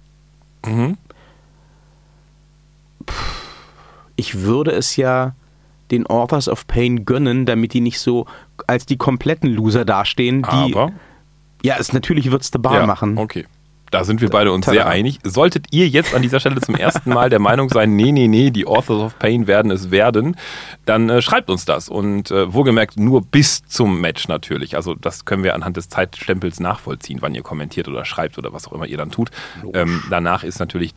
Puh, 3.07 3.15
Ich 4.17 4.41
würde 4.41 4.73
es 4.73 4.97
ja 4.97 5.35
den 5.91 6.07
Authors 6.07 6.49
of 6.49 6.67
Pain 6.67 7.05
gönnen, 7.05 7.47
damit 7.47 7.73
die 7.73 7.81
nicht 7.81 8.01
so 8.01 8.27
als 8.67 8.87
die 8.87 8.97
kompletten 8.97 9.51
Loser 9.51 9.85
dastehen, 9.85 10.43
die 10.43 10.75
Aber, 10.75 10.93
ja, 11.63 11.77
es 11.79 11.93
natürlich 11.93 12.31
wird's 12.31 12.51
The 12.53 12.59
Bar 12.59 12.75
ja, 12.81 12.87
machen. 12.87 13.19
okay. 13.19 13.47
Da 13.91 14.05
sind 14.05 14.21
wir 14.21 14.29
beide 14.29 14.53
uns 14.53 14.67
Tada. 14.67 14.75
sehr 14.75 14.87
einig. 14.87 15.19
Solltet 15.25 15.67
ihr 15.71 15.89
jetzt 15.89 16.15
an 16.15 16.23
dieser 16.23 16.41
Stelle 16.41 16.61
zum 16.61 16.75
ersten 16.75 17.11
Mal 17.11 17.31
der 17.31 17.39
Meinung 17.39 17.71
sein, 17.71 17.97
nee, 17.97 18.13
nee, 18.13 18.29
nee, 18.29 18.51
die 18.51 18.67
Authors 18.67 19.03
of 19.03 19.19
Pain 19.19 19.47
werden 19.47 19.71
es 19.71 19.91
werden, 19.91 20.37
dann 20.85 21.09
äh, 21.09 21.23
schreibt 21.23 21.49
uns 21.49 21.65
das. 21.65 21.89
Und 21.89 22.31
äh, 22.31 22.53
wohlgemerkt 22.53 22.99
nur 22.99 23.23
bis 23.23 23.67
zum 23.67 24.01
Match 24.01 24.29
natürlich. 24.29 24.77
Also 24.77 24.95
das 24.95 25.25
können 25.25 25.43
wir 25.43 25.55
anhand 25.55 25.77
des 25.77 25.89
Zeitstempels 25.89 26.61
nachvollziehen, 26.61 27.19
wann 27.23 27.35
ihr 27.35 27.43
kommentiert 27.43 27.89
oder 27.89 28.05
schreibt 28.05 28.37
oder 28.39 28.53
was 28.53 28.69
auch 28.69 28.73
immer 28.73 28.87
ihr 28.87 28.99
dann 28.99 29.11
tut. 29.11 29.31
Ähm, 29.73 30.03
danach 30.11 30.45
ist 30.45 30.59
natürlich 30.59 30.95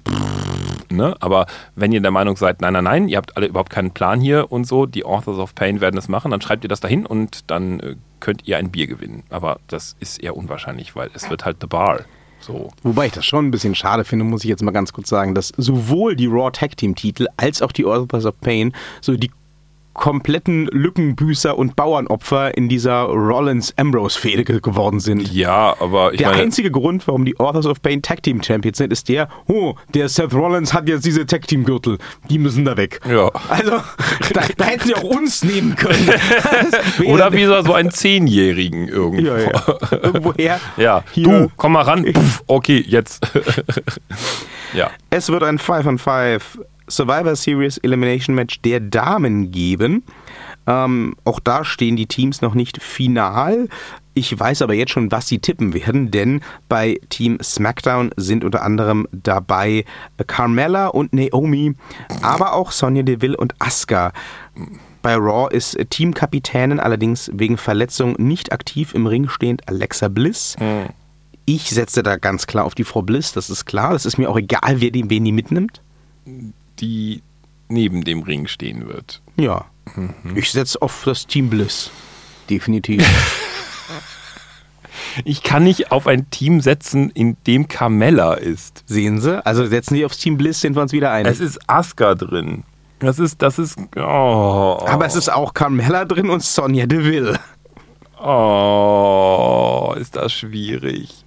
Ne? 0.95 1.15
Aber 1.19 1.45
wenn 1.75 1.91
ihr 1.91 2.01
der 2.01 2.11
Meinung 2.11 2.35
seid, 2.37 2.61
nein, 2.61 2.73
nein, 2.73 2.83
nein, 2.83 3.07
ihr 3.07 3.17
habt 3.17 3.37
alle 3.37 3.47
überhaupt 3.47 3.69
keinen 3.69 3.91
Plan 3.91 4.21
hier 4.21 4.51
und 4.51 4.65
so, 4.65 4.85
die 4.85 5.05
Authors 5.05 5.37
of 5.37 5.55
Pain 5.55 5.81
werden 5.81 5.97
es 5.97 6.07
machen, 6.07 6.31
dann 6.31 6.41
schreibt 6.41 6.63
ihr 6.63 6.69
das 6.69 6.79
dahin 6.79 7.05
und 7.05 7.49
dann 7.49 7.79
äh, 7.79 7.95
könnt 8.19 8.47
ihr 8.47 8.57
ein 8.57 8.71
Bier 8.71 8.87
gewinnen. 8.87 9.23
Aber 9.29 9.59
das 9.67 9.95
ist 9.99 10.21
eher 10.21 10.35
unwahrscheinlich, 10.35 10.95
weil 10.95 11.09
es 11.13 11.29
wird 11.29 11.45
halt 11.45 11.57
The 11.61 11.67
Bar. 11.67 12.01
So. 12.39 12.71
Wobei 12.83 13.05
ich 13.05 13.11
das 13.11 13.25
schon 13.25 13.47
ein 13.47 13.51
bisschen 13.51 13.75
schade 13.75 14.03
finde, 14.03 14.25
muss 14.25 14.43
ich 14.43 14.49
jetzt 14.49 14.63
mal 14.63 14.71
ganz 14.71 14.93
kurz 14.93 15.09
sagen, 15.09 15.35
dass 15.35 15.49
sowohl 15.57 16.15
die 16.15 16.25
Raw 16.25 16.51
Tag 16.51 16.75
Team 16.75 16.95
Titel 16.95 17.27
als 17.37 17.61
auch 17.61 17.71
die 17.71 17.85
Authors 17.85 18.25
of 18.25 18.39
Pain 18.41 18.73
so 18.99 19.15
die 19.15 19.31
kompletten 19.93 20.67
Lückenbüßer 20.67 21.57
und 21.57 21.75
Bauernopfer 21.75 22.55
in 22.57 22.69
dieser 22.69 23.03
Rollins-Ambrose-Fehde 23.03 24.43
ge- 24.43 24.59
geworden 24.61 24.99
sind. 24.99 25.31
Ja, 25.31 25.75
aber 25.79 26.13
ich 26.13 26.19
der 26.19 26.29
meine, 26.29 26.43
einzige 26.43 26.71
Grund, 26.71 27.07
warum 27.07 27.25
die 27.25 27.39
Authors 27.39 27.65
of 27.65 27.81
Pain 27.81 28.01
Tag 28.01 28.23
Team 28.23 28.41
Champions 28.41 28.77
sind, 28.77 28.91
ist 28.93 29.09
der, 29.09 29.27
oh, 29.47 29.75
der 29.93 30.07
Seth 30.09 30.33
Rollins 30.33 30.73
hat 30.73 30.87
jetzt 30.87 31.05
diese 31.05 31.25
Tag 31.25 31.47
Team 31.47 31.63
Gürtel. 31.65 31.97
Die 32.29 32.39
müssen 32.39 32.65
da 32.65 32.77
weg. 32.77 32.99
Ja. 33.09 33.29
Also, 33.49 33.71
da, 34.33 34.41
da 34.57 34.65
hätten 34.65 34.87
sie 34.87 34.95
auch 34.95 35.03
uns 35.03 35.43
nehmen 35.43 35.75
können. 35.75 36.09
Oder 37.05 37.33
wie 37.33 37.45
so 37.45 37.61
so 37.61 37.73
einen 37.73 37.91
Zehnjährigen 37.91 38.87
irgendwo. 38.87 39.25
Ja, 39.25 39.37
ja. 39.37 39.51
Irgendwoher. 40.03 40.59
Ja, 40.77 41.03
Hier. 41.11 41.23
du, 41.27 41.51
komm 41.57 41.73
mal 41.73 41.81
ran. 41.81 42.05
Puff, 42.13 42.43
okay, 42.47 42.83
jetzt. 42.87 43.21
ja. 44.73 44.89
Es 45.09 45.29
wird 45.29 45.43
ein 45.43 45.57
5 45.59 45.85
on 45.85 45.97
5 45.97 46.59
Survivor 46.89 47.35
Series 47.35 47.77
Elimination 47.77 48.35
Match 48.35 48.61
der 48.61 48.79
Damen 48.79 49.51
geben. 49.51 50.03
Ähm, 50.67 51.15
auch 51.23 51.39
da 51.39 51.63
stehen 51.65 51.95
die 51.95 52.05
Teams 52.07 52.41
noch 52.41 52.53
nicht 52.53 52.81
final. 52.81 53.67
Ich 54.13 54.37
weiß 54.37 54.61
aber 54.61 54.73
jetzt 54.73 54.91
schon, 54.91 55.11
was 55.11 55.27
sie 55.27 55.39
tippen 55.39 55.73
werden, 55.73 56.11
denn 56.11 56.41
bei 56.67 56.99
Team 57.09 57.37
SmackDown 57.41 58.11
sind 58.17 58.43
unter 58.43 58.61
anderem 58.61 59.07
dabei 59.11 59.85
Carmella 60.27 60.87
und 60.87 61.13
Naomi, 61.13 61.75
aber 62.21 62.53
auch 62.53 62.71
Sonja 62.71 63.03
Deville 63.03 63.37
und 63.37 63.55
Asuka. 63.59 64.11
Bei 65.01 65.15
Raw 65.15 65.47
ist 65.55 65.77
Teamkapitänin 65.89 66.79
allerdings 66.79 67.31
wegen 67.33 67.57
Verletzung 67.57 68.15
nicht 68.19 68.51
aktiv 68.51 68.93
im 68.93 69.07
Ring 69.07 69.29
stehend 69.29 69.67
Alexa 69.69 70.09
Bliss. 70.09 70.57
Ich 71.45 71.69
setze 71.71 72.03
da 72.03 72.17
ganz 72.17 72.47
klar 72.47 72.65
auf 72.65 72.75
die 72.75 72.83
Frau 72.83 73.01
Bliss, 73.01 73.31
das 73.31 73.49
ist 73.49 73.65
klar. 73.65 73.93
Das 73.93 74.05
ist 74.05 74.17
mir 74.17 74.29
auch 74.29 74.37
egal, 74.37 74.81
wer 74.81 74.91
die, 74.91 75.09
wen 75.09 75.23
die 75.23 75.31
mitnimmt. 75.31 75.81
Die 76.81 77.21
neben 77.69 78.03
dem 78.03 78.23
Ring 78.23 78.47
stehen 78.47 78.87
wird. 78.87 79.21
Ja. 79.37 79.65
Ich 80.35 80.51
setze 80.51 80.81
auf 80.81 81.03
das 81.05 81.25
Team 81.27 81.49
Bliss. 81.49 81.91
Definitiv. 82.49 83.03
Ich 85.25 85.43
kann 85.43 85.63
nicht 85.63 85.91
auf 85.91 86.07
ein 86.07 86.29
Team 86.29 86.61
setzen, 86.61 87.09
in 87.09 87.35
dem 87.47 87.67
Carmella 87.67 88.35
ist. 88.35 88.83
Sehen 88.85 89.19
Sie? 89.19 89.45
Also 89.45 89.65
setzen 89.65 89.95
Sie 89.95 90.05
aufs 90.05 90.17
Team 90.17 90.37
Bliss, 90.37 90.61
sind 90.61 90.75
wir 90.75 90.81
uns 90.81 90.91
wieder 90.91 91.11
einig. 91.11 91.31
Es 91.31 91.39
ist 91.39 91.59
Asuka 91.67 92.15
drin. 92.15 92.63
Das 92.99 93.19
ist, 93.19 93.41
das 93.41 93.57
ist, 93.57 93.77
oh. 93.95 93.99
Aber 93.99 95.05
es 95.05 95.15
ist 95.15 95.29
auch 95.29 95.53
Carmella 95.53 96.05
drin 96.05 96.29
und 96.29 96.43
Sonja 96.43 96.85
Deville. 96.85 97.39
Oh, 98.23 99.95
ist 99.97 100.15
das 100.15 100.31
schwierig. 100.31 101.25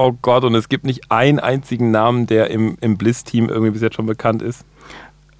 Oh 0.00 0.12
Gott, 0.22 0.44
und 0.44 0.54
es 0.54 0.68
gibt 0.68 0.84
nicht 0.84 1.10
einen 1.10 1.40
einzigen 1.40 1.90
Namen, 1.90 2.26
der 2.26 2.50
im, 2.50 2.76
im 2.80 2.96
Bliss-Team 2.96 3.48
irgendwie 3.48 3.72
bis 3.72 3.82
jetzt 3.82 3.96
schon 3.96 4.06
bekannt 4.06 4.42
ist. 4.42 4.64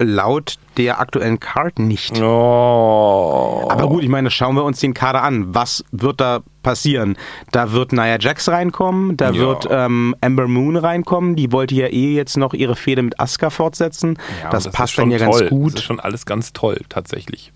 laut 0.01 0.55
der 0.77 0.99
aktuellen 0.99 1.39
Card 1.39 1.77
nicht. 1.79 2.21
Oh. 2.21 3.67
Aber 3.69 3.87
gut, 3.89 4.01
ich 4.03 4.09
meine, 4.09 4.31
schauen 4.31 4.55
wir 4.55 4.63
uns 4.63 4.79
den 4.79 4.93
Kader 4.93 5.23
an. 5.23 5.53
Was 5.53 5.83
wird 5.91 6.21
da 6.21 6.39
passieren? 6.63 7.17
Da 7.51 7.71
wird 7.73 7.91
Nia 7.93 8.17
Jax 8.19 8.47
reinkommen, 8.49 9.17
da 9.17 9.31
Ja. 9.31 9.39
wird 9.39 9.67
ähm, 9.69 10.15
Amber 10.21 10.47
Moon 10.47 10.75
reinkommen. 10.77 11.35
Die 11.35 11.51
wollte 11.51 11.75
ja 11.75 11.87
eh 11.87 12.13
jetzt 12.15 12.37
noch 12.37 12.53
ihre 12.53 12.75
Fehde 12.75 13.01
mit 13.01 13.19
Asuka 13.19 13.49
fortsetzen. 13.49 14.17
Ja, 14.43 14.49
das, 14.51 14.65
und 14.67 14.71
passt 14.73 14.97
dann 14.97 15.09
schon 15.09 15.11
ja 15.11 15.17
toll. 15.19 15.39
ganz 15.39 15.49
gut. 15.49 15.73
Das 15.73 15.79
ist 15.81 15.85
schon 15.85 15.99
alles 15.99 16.25
ganz 16.25 16.53
toll, 16.53 16.79
tatsächlich. 16.89 17.51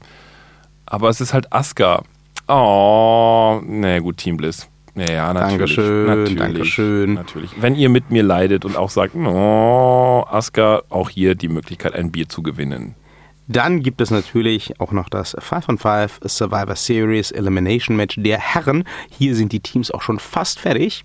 Aber 0.86 1.10
es 1.10 1.22
ist 1.22 1.34
halt 1.34 1.52
Asuka. 1.54 2.04
Oh, 2.48 3.62
naja, 3.66 4.00
gut, 4.00 4.18
Team 4.18 4.36
Bliss. 4.38 4.68
Ja, 4.96 5.12
ja, 5.12 5.34
natürlich. 5.34 5.76
Dankeschön, 5.76 6.06
natürlich, 6.06 6.38
Dankeschön. 6.38 7.14
Natürlich. 7.16 7.52
Wenn 7.60 7.76
ihr 7.76 7.90
mit 7.90 8.12
mir 8.12 8.24
leidet 8.24 8.64
und 8.64 8.78
auch 8.78 8.90
sagt, 8.90 9.16
oh, 9.16 10.24
Asuka, 10.30 10.84
auch 10.90 11.10
hier 11.10 11.36
die 11.36 11.48
Möglichkeit, 11.48 11.96
ein 11.96 12.12
Bier 12.12 12.30
zu 12.30 12.44
gewinnen. 12.44 12.96
Dann 13.48 13.82
gibt 13.82 14.00
es 14.00 14.10
natürlich 14.10 14.80
auch 14.80 14.92
noch 14.92 15.10
das 15.10 15.36
5 15.38 15.70
on 15.70 15.78
5 15.78 16.20
Survivor 16.26 16.76
Series 16.76 17.32
Elimination 17.32 17.98
Match 17.98 18.16
der 18.18 18.40
Herren. 18.40 18.86
Hier 19.10 19.36
sind 19.36 19.52
die 19.52 19.60
Teams 19.60 19.92
auch 19.92 20.02
schon 20.02 20.20
fast 20.20 20.60
fertig. 20.60 21.04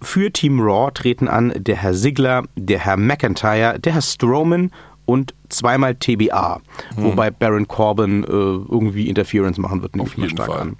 Für 0.00 0.32
Team 0.32 0.60
Raw 0.60 0.90
treten 0.92 1.28
an 1.28 1.52
der 1.56 1.76
Herr 1.76 1.94
Ziggler, 1.94 2.44
der 2.56 2.80
Herr 2.80 2.96
McIntyre, 2.96 3.78
der 3.78 3.94
Herr 3.94 4.02
Strowman 4.02 4.70
und 5.04 5.34
zweimal 5.48 5.94
TBA. 5.94 6.60
Wobei 6.96 7.30
Baron 7.30 7.68
Corbin 7.68 8.24
äh, 8.24 8.26
irgendwie 8.26 9.08
Interference 9.08 9.58
machen 9.58 9.82
wird, 9.82 9.96
mal 9.96 10.06
jeden 10.16 10.30
stark 10.30 10.48
Fall. 10.48 10.60
an. 10.60 10.76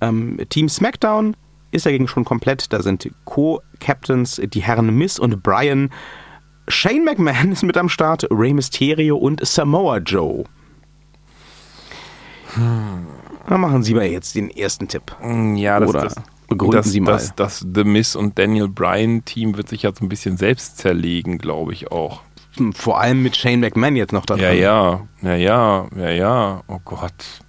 Ähm, 0.00 0.38
Team 0.48 0.68
SmackDown 0.68 1.36
ist 1.70 1.86
dagegen 1.86 2.08
schon 2.08 2.24
komplett. 2.24 2.72
Da 2.72 2.82
sind 2.82 3.10
Co-Captains 3.24 4.40
die 4.44 4.62
Herren 4.62 4.94
Miss 4.96 5.18
und 5.18 5.42
Brian. 5.42 5.90
Shane 6.68 7.04
McMahon 7.04 7.52
ist 7.52 7.62
mit 7.62 7.76
am 7.76 7.88
Start, 7.88 8.26
Rey 8.30 8.52
Mysterio 8.52 9.16
und 9.16 9.44
Samoa 9.46 9.98
Joe. 9.98 10.44
Dann 12.54 13.60
machen 13.60 13.82
Sie 13.82 13.94
mal 13.94 14.06
jetzt 14.06 14.34
den 14.34 14.50
ersten 14.50 14.88
Tipp. 14.88 15.14
Ja, 15.54 15.78
das, 15.80 15.88
Oder 15.90 16.00
das, 16.02 16.14
begründen 16.48 16.76
das, 16.76 16.86
Sie 16.90 17.00
mal. 17.00 17.12
Das, 17.12 17.34
das 17.36 17.66
The 17.74 17.84
Miss 17.84 18.16
und 18.16 18.38
Daniel 18.38 18.68
Bryan 18.68 19.24
Team 19.24 19.56
wird 19.56 19.68
sich 19.68 19.82
jetzt 19.82 20.00
ein 20.02 20.08
bisschen 20.08 20.36
selbst 20.36 20.78
zerlegen, 20.78 21.38
glaube 21.38 21.72
ich 21.72 21.92
auch. 21.92 22.22
Hm, 22.56 22.72
Vor 22.72 23.00
allem 23.00 23.22
mit 23.22 23.36
Shane 23.36 23.60
McMahon 23.60 23.96
jetzt 23.96 24.12
noch 24.12 24.26
da 24.26 24.36
Ja, 24.36 24.48
drin. 24.50 24.60
ja, 24.62 25.00
ja, 25.22 25.34
ja, 25.36 25.88
ja, 25.96 26.10
ja. 26.10 26.62
Oh 26.68 26.78
Gott. 26.84 27.42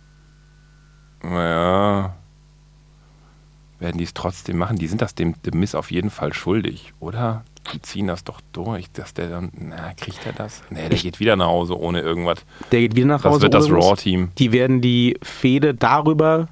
Naja. 1.23 2.15
Werden 3.79 3.97
die 3.97 4.03
es 4.03 4.13
trotzdem 4.13 4.57
machen? 4.57 4.77
Die 4.77 4.87
sind 4.87 5.01
das 5.01 5.15
dem, 5.15 5.35
dem 5.43 5.59
Miss 5.59 5.73
auf 5.75 5.89
jeden 5.91 6.09
Fall 6.09 6.33
schuldig, 6.33 6.91
oder? 6.99 7.43
Die 7.73 7.81
ziehen 7.81 8.07
das 8.07 8.23
doch 8.23 8.41
durch, 8.51 8.91
dass 8.91 9.13
der 9.13 9.29
dann. 9.29 9.51
Na, 9.57 9.93
kriegt 9.95 10.25
er 10.25 10.33
das? 10.33 10.63
Nee, 10.69 10.89
der 10.89 10.97
geht 10.97 11.19
wieder 11.19 11.35
nach 11.35 11.47
Hause 11.47 11.79
ohne 11.79 12.01
irgendwas. 12.01 12.39
Der 12.71 12.81
geht 12.81 12.95
wieder 12.95 13.07
nach 13.07 13.21
Das 13.21 13.31
Hause. 13.33 13.41
wird 13.43 13.53
das 13.53 13.65
oder 13.67 13.77
was? 13.77 13.85
Raw-Team. 13.85 14.29
Die 14.37 14.51
werden 14.51 14.81
die 14.81 15.17
Fehde 15.21 15.73
darüber 15.75 16.47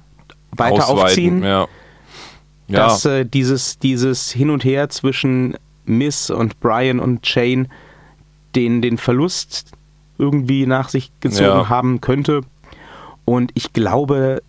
weiter 0.52 0.88
Ausweiten, 0.88 1.00
aufziehen, 1.02 1.42
Ja. 1.42 1.68
Ja, 2.68 2.86
dass 2.86 3.04
äh, 3.06 3.24
dieses, 3.24 3.78
dieses 3.78 4.30
Hin 4.30 4.50
und 4.50 4.64
Her 4.64 4.88
zwischen 4.90 5.56
Miss 5.86 6.30
und 6.30 6.60
Brian 6.60 7.00
und 7.00 7.26
Shane 7.26 7.68
den, 8.54 8.82
den 8.82 8.98
Verlust 8.98 9.72
irgendwie 10.18 10.66
nach 10.66 10.88
sich 10.90 11.10
gezogen 11.20 11.44
Ja. 11.60 11.68
haben 11.68 12.00
könnte. 12.00 12.42
Und 13.24 13.50
ich 13.54 13.72
glaube, 13.72 14.42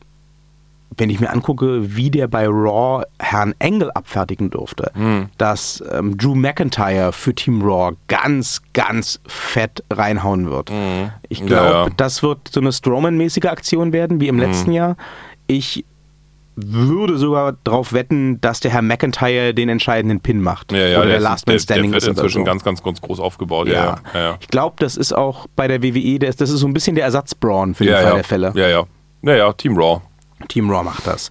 wenn 1.00 1.10
ich 1.10 1.20
mir 1.20 1.30
angucke, 1.32 1.96
wie 1.96 2.12
der 2.12 2.28
bei 2.28 2.46
Raw 2.48 3.04
Herrn 3.20 3.54
Engel 3.60 3.90
abfertigen 3.92 4.50
durfte, 4.50 4.92
Hm. 4.94 5.30
dass 5.38 5.84
ähm, 5.92 6.18
Drew 6.18 6.36
McIntyre 6.36 7.12
für 7.14 7.34
Team 7.34 7.62
Raw 7.62 7.96
ganz, 8.08 8.62
ganz 8.74 9.20
fett 9.28 9.84
reinhauen 9.92 10.50
wird. 10.50 10.72
Ich 11.30 11.40
Ja, 11.40 11.46
glaube, 11.46 11.70
ja. 11.70 11.86
Hm. 11.88 11.94
das 11.98 12.22
wird 12.24 12.40
so 12.52 12.60
eine 12.60 12.72
Strowman-mäßige 12.72 13.46
Aktion 13.50 13.94
werden, 13.94 14.20
wie 14.22 14.28
im 14.28 14.38
letzten 14.40 14.72
Jahr. 14.72 14.96
Ich 15.48 15.86
würde 16.62 17.18
sogar 17.18 17.56
darauf 17.64 17.94
wetten, 17.94 18.42
dass 18.42 18.60
der 18.60 18.72
Herr 18.72 18.82
McIntyre 18.82 19.54
den 19.54 19.70
entscheidenden 19.70 20.20
Pin 20.20 20.42
macht. 20.42 20.74
ja, 20.74 20.80
ja, 20.80 20.98
oder 21.00 21.08
der, 21.08 21.18
ist- 21.18 21.24
Last 21.24 21.48
Man 21.48 21.54
der, 21.56 21.60
Standing 21.62 21.92
der 21.92 22.02
wird 22.02 22.04
ist 22.04 22.10
inzwischen 22.10 22.40
so. 22.40 22.44
ganz, 22.44 22.64
ganz, 22.66 22.84
ganz 22.84 23.00
groß 23.02 23.20
aufgebaut. 23.22 23.68
Ja, 23.68 23.74
ja. 23.74 23.80
ja. 23.86 23.98
ja, 24.14 24.20
ja. 24.32 24.38
Ich 24.42 24.50
glaube, 24.50 24.76
das 24.80 24.98
ist 24.98 25.14
auch 25.14 25.48
bei 25.56 25.68
der 25.70 25.82
WWE, 25.82 26.20
das, 26.20 26.36
das 26.36 26.50
ist 26.50 26.60
so 26.60 26.68
ein 26.68 26.74
bisschen 26.74 26.96
der 26.96 27.06
Ersatz-Braun 27.06 27.76
für 27.76 27.86
den 27.86 27.94
ja, 27.94 28.00
Fall 28.00 28.08
ja. 28.10 28.16
der 28.16 28.24
Fälle. 28.26 28.52
Ja, 28.56 28.68
ja. 28.68 28.84
Ja, 29.22 29.36
ja, 29.36 29.54
Team 29.54 29.78
Raw. 29.78 30.02
Team 30.48 30.70
Raw 30.70 30.84
macht 30.84 31.06
das. 31.08 31.30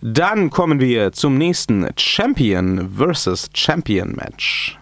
Dann 0.00 0.50
kommen 0.50 0.80
wir 0.80 1.12
zum 1.12 1.38
nächsten 1.38 1.88
Champion 1.96 2.90
versus 2.96 3.48
Champion 3.54 4.12
Match. 4.12 4.78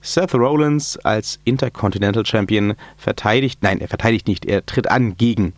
Seth 0.00 0.34
Rollins 0.34 0.96
als 0.98 1.38
Intercontinental 1.44 2.26
Champion 2.26 2.74
verteidigt, 2.96 3.62
nein, 3.62 3.80
er 3.80 3.88
verteidigt 3.88 4.26
nicht, 4.26 4.44
er 4.44 4.66
tritt 4.66 4.90
an 4.90 5.16
gegen 5.16 5.52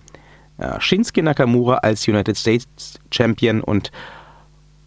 äh, 0.59 0.81
Shinsuke 0.81 1.23
Nakamura 1.23 1.77
als 1.77 2.07
United 2.07 2.37
States 2.37 2.99
Champion 3.11 3.63
und 3.63 3.91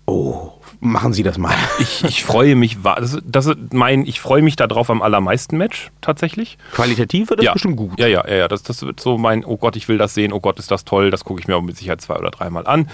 oh, 0.05 0.56
machen 0.79 1.13
Sie 1.13 1.23
das 1.23 1.37
mal. 1.37 1.55
Ich, 1.79 2.03
ich 2.03 2.23
freue 2.23 2.55
mich, 2.55 2.77
das, 2.83 3.19
das 3.23 3.55
mein, 3.71 4.05
ich 4.05 4.19
freue 4.19 4.41
mich 4.41 4.55
darauf 4.55 4.89
am 4.89 5.01
allermeisten 5.01 5.57
Match, 5.57 5.91
tatsächlich. 6.01 6.57
Qualitativ 6.73 7.29
wird 7.29 7.39
das 7.39 7.45
ja. 7.45 7.53
bestimmt 7.53 7.77
gut. 7.77 7.99
Ja, 7.99 8.07
ja, 8.07 8.27
ja, 8.27 8.35
ja. 8.35 8.47
Das, 8.47 8.63
das 8.63 8.81
wird 8.83 8.99
so 8.99 9.17
mein, 9.17 9.45
oh 9.45 9.57
Gott, 9.57 9.75
ich 9.75 9.87
will 9.87 9.97
das 9.97 10.13
sehen, 10.13 10.33
oh 10.33 10.39
Gott, 10.39 10.59
ist 10.59 10.71
das 10.71 10.85
toll, 10.85 11.11
das 11.11 11.23
gucke 11.23 11.39
ich 11.39 11.47
mir 11.47 11.55
auch 11.55 11.61
mit 11.61 11.77
Sicherheit 11.77 12.01
zwei 12.01 12.15
oder 12.17 12.31
dreimal 12.31 12.67
an. 12.67 12.87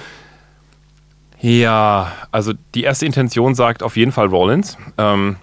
Ja, 1.43 2.13
also 2.32 2.54
die 2.74 2.84
erste 2.84 3.06
Intention 3.06 3.54
sagt 3.54 3.84
auf 3.84 3.98
jeden 3.98 4.13
Fall 4.13 4.28
Rollins. 4.28 4.78
Ähm, 4.98 5.36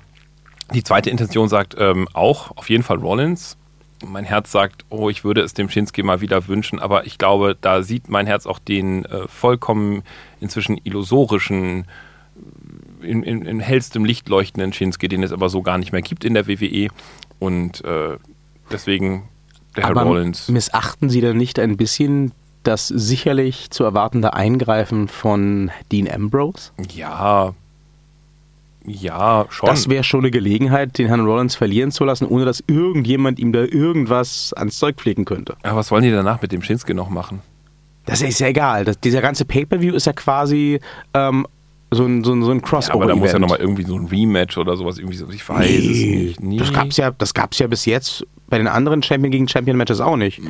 die 0.72 0.83
zweite 0.83 1.11
Intention 1.11 1.48
sagt 1.48 1.76
ähm, 1.79 2.09
auch 2.14 2.57
auf 2.57 2.70
jeden 2.70 2.83
Fall 2.83 2.96
Rollins. 2.96 3.59
Mein 4.07 4.24
Herz 4.24 4.50
sagt, 4.50 4.87
oh, 4.88 5.11
ich 5.11 5.24
würde 5.24 5.42
es 5.42 5.53
dem 5.53 5.68
Shinsuke 5.68 6.03
mal 6.03 6.22
wieder 6.22 6.48
wünschen, 6.48 6.79
aber 6.79 7.05
ich 7.05 7.18
glaube, 7.18 7.55
da 7.61 7.83
sieht 7.83 8.09
mein 8.09 8.26
Herz 8.26 8.46
auch 8.46 8.59
den 8.59 9.05
äh, 9.05 9.29
vollkommen 9.29 10.03
inzwischen 10.40 10.81
illusorischen, 10.83 11.87
in, 13.02 13.22
in, 13.22 13.42
in 13.46 13.60
hellstem 13.60 14.04
Licht 14.04 14.28
leuchtenden 14.28 14.72
Shinsuke, 14.72 15.08
den 15.08 15.22
es 15.22 15.32
aber 15.32 15.48
so 15.48 15.62
gar 15.62 15.78
nicht 15.78 15.92
mehr 15.92 16.02
gibt 16.02 16.24
in 16.24 16.34
der 16.34 16.46
WWE. 16.46 16.88
Und 17.38 17.84
äh, 17.84 18.16
deswegen 18.70 19.28
der 19.76 19.84
Herr 19.84 19.90
Aber 19.90 20.02
Rollins. 20.02 20.48
missachten 20.48 21.10
Sie 21.10 21.20
dann 21.20 21.36
nicht 21.36 21.58
ein 21.58 21.76
bisschen 21.76 22.32
das 22.62 22.88
sicherlich 22.88 23.70
zu 23.70 23.84
erwartende 23.84 24.34
Eingreifen 24.34 25.08
von 25.08 25.70
Dean 25.90 26.10
Ambrose? 26.10 26.72
Ja, 26.94 27.54
ja, 28.84 29.46
schon. 29.50 29.68
Das 29.68 29.88
wäre 29.88 30.04
schon 30.04 30.20
eine 30.20 30.30
Gelegenheit, 30.30 30.96
den 30.98 31.08
Herrn 31.08 31.20
Rollins 31.20 31.54
verlieren 31.54 31.90
zu 31.92 32.04
lassen, 32.04 32.26
ohne 32.26 32.44
dass 32.46 32.64
irgendjemand 32.66 33.38
ihm 33.38 33.52
da 33.52 33.60
irgendwas 33.60 34.52
ans 34.54 34.78
Zeug 34.78 34.96
pflegen 34.96 35.24
könnte. 35.24 35.56
aber 35.62 35.76
was 35.76 35.90
wollen 35.90 36.02
die 36.02 36.10
danach 36.10 36.40
mit 36.40 36.52
dem 36.52 36.62
Shinsuke 36.62 36.94
noch 36.94 37.10
machen? 37.10 37.42
Das 38.06 38.22
ist 38.22 38.40
ja 38.40 38.48
egal. 38.48 38.84
Das, 38.86 38.98
dieser 38.98 39.20
ganze 39.20 39.44
Pay-Per-View 39.44 39.94
ist 39.94 40.06
ja 40.06 40.12
quasi 40.14 40.80
ähm, 41.14 41.46
so 41.90 42.05
ein, 42.05 42.22
so 42.22 42.33
ein, 42.33 42.42
so 42.42 42.50
ein 42.50 42.59
Ja, 42.59 42.64
Crossover. 42.64 42.94
aber 42.94 43.07
da 43.07 43.16
muss 43.16 43.33
ja 43.33 43.38
nochmal 43.38 43.59
irgendwie 43.59 43.83
so 43.85 43.96
ein 43.96 44.07
Rematch 44.07 44.57
oder 44.59 44.76
sowas 44.76 44.98
irgendwie 44.98 45.16
so. 45.16 45.29
Ich 45.31 45.48
weiß 45.48 45.68
es 45.68 45.87
nicht. 45.87 46.40
Nee. 46.40 46.57
Das 46.59 46.72
gab's 46.72 46.96
ja, 46.96 47.11
das 47.11 47.35
gab's 47.35 47.59
ja 47.59 47.66
bis 47.66 47.85
jetzt 47.85 48.26
bei 48.48 48.59
den 48.59 48.68
anderen 48.68 49.03
Champion 49.03 49.31
gegen 49.31 49.48
Champion 49.48 49.76
Matches 49.76 50.00
auch 50.00 50.16
nicht. 50.16 50.40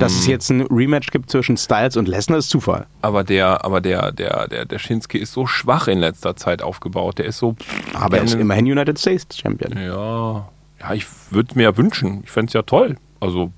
Dass 0.00 0.12
es 0.12 0.26
jetzt 0.26 0.50
ein 0.50 0.62
Rematch 0.62 1.10
gibt 1.10 1.30
zwischen 1.30 1.56
Styles 1.56 1.96
und 1.96 2.08
Lesnar 2.08 2.38
ist 2.38 2.50
Zufall. 2.50 2.86
Aber 3.02 3.24
der, 3.24 3.64
aber 3.64 3.80
der, 3.80 4.12
der, 4.12 4.48
der, 4.48 4.64
der 4.64 4.78
Shinsuke 4.78 5.18
ist 5.18 5.32
so 5.32 5.46
schwach 5.46 5.88
in 5.88 5.98
letzter 5.98 6.36
Zeit 6.36 6.62
aufgebaut. 6.62 7.18
Der 7.18 7.26
ist 7.26 7.38
so. 7.38 7.56
Aber 7.94 8.18
er 8.18 8.24
ist 8.24 8.34
immerhin 8.34 8.66
United 8.66 8.98
States 8.98 9.26
Champion. 9.38 9.78
Ja, 9.78 10.48
ja, 10.80 10.94
ich 10.94 11.06
würde 11.30 11.54
mir 11.54 11.64
ja 11.64 11.76
wünschen. 11.76 12.22
Ich 12.24 12.30
fände 12.30 12.48
es 12.48 12.54
ja 12.54 12.62
toll. 12.62 12.96
Also, 13.20 13.52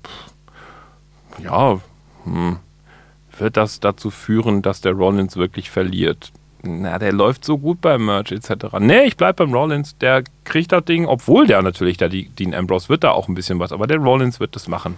ja, 1.43 1.79
hm. 2.23 2.57
wird 3.39 3.57
das 3.57 3.79
dazu 3.79 4.11
führen, 4.11 4.61
dass 4.61 4.81
der 4.81 4.93
Rollins 4.93 5.35
wirklich 5.35 5.69
verliert? 5.71 6.31
Na, 6.65 6.97
der 6.99 7.13
läuft 7.13 7.45
so 7.45 7.57
gut 7.57 7.79
beim 7.81 8.05
Merch 8.05 8.31
etc. 8.31 8.65
Nee, 8.79 9.03
ich 9.03 9.17
bleib 9.17 9.37
beim 9.37 9.53
Rollins. 9.53 9.97
Der 9.99 10.23
kriegt 10.43 10.71
das 10.71 10.83
Ding, 10.85 11.05
obwohl 11.05 11.47
der 11.47 11.61
natürlich, 11.61 11.97
der 11.97 12.09
Dean 12.09 12.53
Ambrose 12.53 12.89
wird 12.89 13.03
da 13.03 13.11
auch 13.11 13.27
ein 13.27 13.35
bisschen 13.35 13.59
was, 13.59 13.71
aber 13.71 13.87
der 13.87 13.97
Rollins 13.97 14.39
wird 14.39 14.55
das 14.55 14.67
machen. 14.67 14.95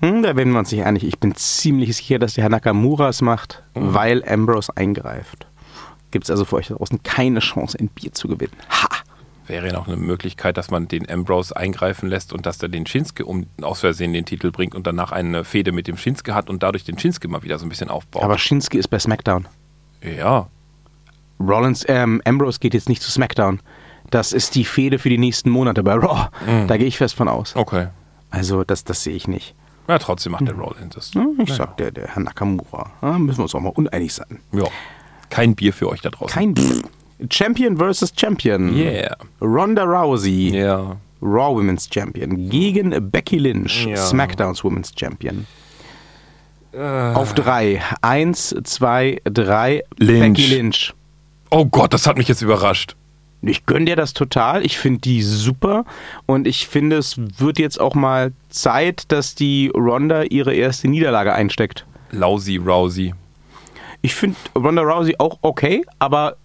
Hm, 0.00 0.22
da 0.22 0.34
werden 0.34 0.52
wir 0.52 0.58
uns 0.60 0.72
nicht 0.72 0.84
einig. 0.84 1.04
Ich 1.04 1.18
bin 1.18 1.34
ziemlich 1.34 1.94
sicher, 1.96 2.18
dass 2.18 2.34
der 2.34 2.42
Herr 2.44 2.48
Nakamura 2.50 3.08
es 3.10 3.20
macht, 3.20 3.62
Mhm. 3.74 3.94
weil 3.94 4.24
Ambrose 4.28 4.72
eingreift. 4.76 5.46
Gibt 6.10 6.24
es 6.24 6.30
also 6.30 6.44
für 6.44 6.56
euch 6.56 6.68
da 6.68 6.74
draußen 6.74 7.02
keine 7.02 7.40
Chance, 7.40 7.78
ein 7.78 7.88
Bier 7.88 8.12
zu 8.12 8.26
gewinnen. 8.26 8.56
Ha! 8.70 8.88
Wäre 9.46 9.66
ja 9.66 9.72
noch 9.72 9.88
eine 9.88 9.96
Möglichkeit, 9.96 10.56
dass 10.56 10.70
man 10.70 10.86
den 10.88 11.10
Ambrose 11.10 11.56
eingreifen 11.56 12.08
lässt 12.08 12.32
und 12.32 12.46
dass 12.46 12.58
der 12.58 12.68
den 12.68 12.86
Shinsuke 12.86 13.24
um 13.24 13.46
aus 13.62 13.80
Versehen 13.80 14.12
den 14.12 14.24
Titel 14.24 14.52
bringt 14.52 14.74
und 14.76 14.86
danach 14.86 15.10
eine 15.12 15.42
Fehde 15.44 15.72
mit 15.72 15.86
dem 15.88 15.96
Shinsuke 15.96 16.34
hat 16.34 16.48
und 16.48 16.62
dadurch 16.62 16.84
den 16.84 16.98
Shinsuke 16.98 17.26
mal 17.28 17.42
wieder 17.42 17.58
so 17.58 17.66
ein 17.66 17.68
bisschen 17.68 17.90
aufbaut. 17.90 18.22
Aber 18.22 18.38
Shinsuke 18.38 18.78
ist 18.78 18.88
bei 18.88 18.98
SmackDown. 18.98 19.46
ja, 20.02 20.46
Rollins, 21.40 21.84
ähm, 21.88 22.20
Ambrose 22.24 22.58
geht 22.60 22.74
jetzt 22.74 22.88
nicht 22.88 23.02
zu 23.02 23.10
SmackDown. 23.10 23.60
Das 24.10 24.32
ist 24.32 24.54
die 24.54 24.64
Fehde 24.64 24.98
für 24.98 25.08
die 25.08 25.18
nächsten 25.18 25.50
Monate 25.50 25.82
bei 25.82 25.94
Raw. 25.94 26.28
Mhm. 26.46 26.66
Da 26.66 26.76
gehe 26.76 26.86
ich 26.86 26.98
fest 26.98 27.14
von 27.14 27.28
aus. 27.28 27.54
okay. 27.56 27.88
Also, 28.32 28.62
das, 28.62 28.84
das 28.84 29.02
sehe 29.02 29.14
ich 29.16 29.26
nicht. 29.26 29.54
Ja, 29.88 29.98
trotzdem 29.98 30.30
macht 30.32 30.46
der 30.46 30.54
Rollins 30.54 30.94
das. 30.94 31.10
Hm, 31.14 31.36
Ich 31.42 31.48
Ja. 31.48 31.54
sag, 31.56 31.76
der, 31.78 31.90
der 31.90 32.06
Herr 32.14 32.22
Nakamura. 32.22 32.90
Da 33.00 33.18
müssen 33.18 33.38
wir 33.38 33.42
uns 33.42 33.54
auch 33.56 33.60
mal 33.60 33.72
uneinig 33.74 34.14
sein. 34.14 34.38
Ja. 34.52 34.64
Kein 35.30 35.56
Bier 35.56 35.72
für 35.72 35.88
euch 35.88 36.00
da 36.00 36.10
draußen. 36.10 36.32
Kein 36.32 36.54
Bier. 36.54 36.82
Champion 37.30 37.76
versus 37.76 38.12
Champion. 38.16 38.72
Yeah. 38.76 39.16
Ronda 39.40 39.82
Rousey 39.84 40.50
Ja. 40.56 40.96
Raw 41.22 41.54
Women's 41.56 41.88
Champion, 41.92 42.48
gegen 42.48 43.10
Becky 43.10 43.38
Lynch, 43.38 43.84
Ja. 43.86 43.96
SmackDowns 43.96 44.62
Women's 44.64 44.92
Champion. 44.96 45.46
Auf 46.72 47.34
drei. 47.34 47.82
Eins, 48.00 48.54
zwei, 48.64 49.20
drei. 49.24 49.82
Lynch. 49.98 50.36
Becky 50.38 50.54
Lynch. 50.54 50.94
Oh 51.50 51.64
Gott, 51.66 51.92
das 51.92 52.06
hat 52.06 52.16
mich 52.18 52.28
jetzt 52.28 52.42
überrascht. 52.42 52.96
Ich 53.42 53.64
gönne 53.64 53.86
dir 53.86 53.96
das 53.96 54.12
total. 54.12 54.64
Ich 54.64 54.78
finde 54.78 55.00
die 55.00 55.22
super. 55.22 55.84
Und 56.26 56.46
ich 56.46 56.68
finde, 56.68 56.96
es 56.98 57.16
wird 57.38 57.58
jetzt 57.58 57.80
auch 57.80 57.94
mal 57.94 58.32
Zeit, 58.50 59.04
dass 59.08 59.34
die 59.34 59.70
Ronda 59.74 60.24
ihre 60.24 60.54
erste 60.54 60.88
Niederlage 60.88 61.32
einsteckt. 61.32 61.86
Lousy 62.10 62.56
Rousey. 62.58 63.14
Ich 64.02 64.14
finde 64.14 64.36
Ronda 64.54 64.82
Rousey 64.82 65.14
auch 65.18 65.38
okay, 65.42 65.84
aber 65.98 66.36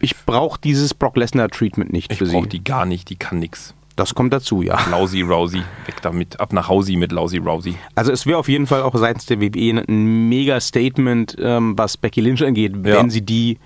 ich 0.00 0.16
brauche 0.26 0.60
dieses 0.60 0.92
Brock 0.92 1.16
Lesnar-Treatment 1.16 1.92
nicht 1.92 2.10
Ich 2.12 2.18
für 2.18 2.26
sie. 2.26 2.32
brauche 2.32 2.48
die 2.48 2.62
gar 2.64 2.84
nicht, 2.84 3.10
die 3.10 3.16
kann 3.16 3.38
nix. 3.38 3.74
Das 3.96 4.14
kommt 4.16 4.32
dazu, 4.32 4.60
ja. 4.62 4.76
Lousy 4.90 5.22
Rousey. 5.22 5.62
Weg 5.86 6.02
damit. 6.02 6.40
Ab 6.40 6.52
nach 6.52 6.68
Hause 6.68 6.96
mit 6.96 7.12
Lousy 7.12 7.38
Rousey. 7.38 7.76
Also 7.94 8.10
es 8.10 8.26
wäre 8.26 8.38
auf 8.38 8.48
jeden 8.48 8.66
Fall 8.66 8.82
auch 8.82 8.96
seitens 8.96 9.26
der 9.26 9.40
WWE 9.40 9.84
ein 9.86 10.28
mega 10.28 10.58
Statement, 10.60 11.36
ähm, 11.38 11.78
was 11.78 11.96
Becky 11.96 12.20
Lynch 12.20 12.42
angeht, 12.44 12.72
Ja. 12.84 12.98
wenn 12.98 13.10
sie 13.10 13.22
die 13.22 13.58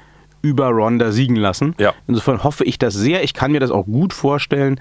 über 0.43 0.69
Ronda 0.69 1.13
siegen 1.13 1.37
lassen. 1.37 1.75
Ja. 1.79 1.93
Insofern 2.07 2.45
hoffe 2.45 2.65
ich 2.65 2.79
das 2.79 2.95
sehr. 2.95 3.23
Ich 3.25 3.35
kann 3.35 3.53
mir 3.53 3.61
das 3.61 3.71
auch 3.71 3.85
gut 3.87 4.13
vorstellen. 4.13 4.79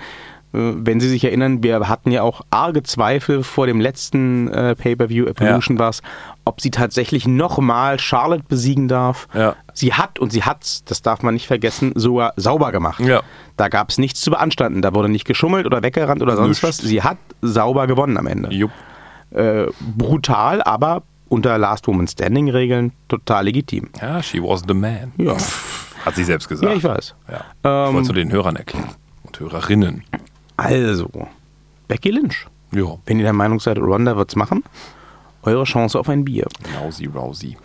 Äh, 0.53 0.59
Wenn 0.75 0.99
Sie 0.99 1.09
sich 1.09 1.23
erinnern, 1.23 1.63
wir 1.63 1.87
hatten 1.89 2.11
ja 2.11 2.21
auch 2.23 2.41
arge 2.49 2.83
Zweifel 2.83 3.43
vor 3.43 3.67
dem 3.67 3.81
letzten 3.81 4.47
äh, 4.49 4.75
Pay-Per-View, 4.75 5.25
Evolution 5.25 5.77
war's, 5.79 6.01
ob 6.45 6.61
sie 6.61 6.71
tatsächlich 6.71 7.27
nochmal 7.27 7.99
Charlotte 7.99 8.43
besiegen 8.47 8.87
darf. 8.87 9.27
Ja. 9.33 9.55
Sie 9.73 9.93
hat, 9.93 10.19
und 10.19 10.31
sie 10.31 10.43
hat's, 10.43 10.83
das 10.85 11.01
darf 11.01 11.21
man 11.23 11.33
nicht 11.33 11.47
vergessen, 11.47 11.91
sogar 11.95 12.33
sauber 12.37 12.71
gemacht. 12.71 13.01
Ja. 13.01 13.21
Da 13.57 13.67
gab 13.67 13.89
es 13.89 13.97
nichts 13.97 14.21
zu 14.21 14.31
beanstanden. 14.31 14.81
Da 14.81 14.93
wurde 14.93 15.09
nicht 15.09 15.25
geschummelt 15.25 15.65
oder 15.65 15.83
weggerannt 15.83 16.21
oder 16.21 16.35
sonst 16.35 16.63
Nichts. 16.63 16.63
was. 16.63 16.77
Sie 16.77 17.01
hat 17.03 17.17
sauber 17.41 17.87
gewonnen 17.87 18.17
am 18.17 18.27
Ende 18.27 18.49
äh, 19.31 19.65
brutal, 19.97 20.61
aber 20.63 21.03
unter 21.29 21.57
Last 21.57 21.87
Woman 21.87 22.07
Standing 22.07 22.49
Regeln 22.49 22.91
total 23.07 23.45
legitim. 23.45 23.89
Ja, 24.01 24.21
she 24.21 24.41
was 24.41 24.63
the 24.67 24.73
man. 24.73 25.11
Ja. 25.17 25.35
Hat 26.05 26.15
sie 26.15 26.23
selbst 26.23 26.47
gesagt. 26.47 26.71
Ja, 26.71 26.77
ich 26.77 26.83
weiß. 26.83 27.15
Ja. 27.29 27.35
Ähm, 27.63 27.89
ich 27.89 27.93
wollte 27.93 28.01
es 28.01 28.07
nur 28.07 28.15
den 28.15 28.31
Hörern 28.31 28.55
erklären. 28.55 28.89
Und 29.23 29.39
Hörerinnen. 29.39 30.03
Also, 30.55 31.09
Becky 31.87 32.11
Lynch. 32.11 32.47
Ja. 32.71 32.97
Wenn 33.05 33.19
ihr 33.19 33.23
der 33.23 33.33
Meinung 33.33 33.59
seid, 33.59 33.77
Ronda 33.77 34.15
wird's 34.15 34.35
machen, 34.35 34.63
eure 35.43 35.63
Chance 35.63 35.99
auf 35.99 36.09
ein 36.09 36.25
Bier. 36.25 36.47
Lousy 36.81 37.05
Rousey. 37.05 37.57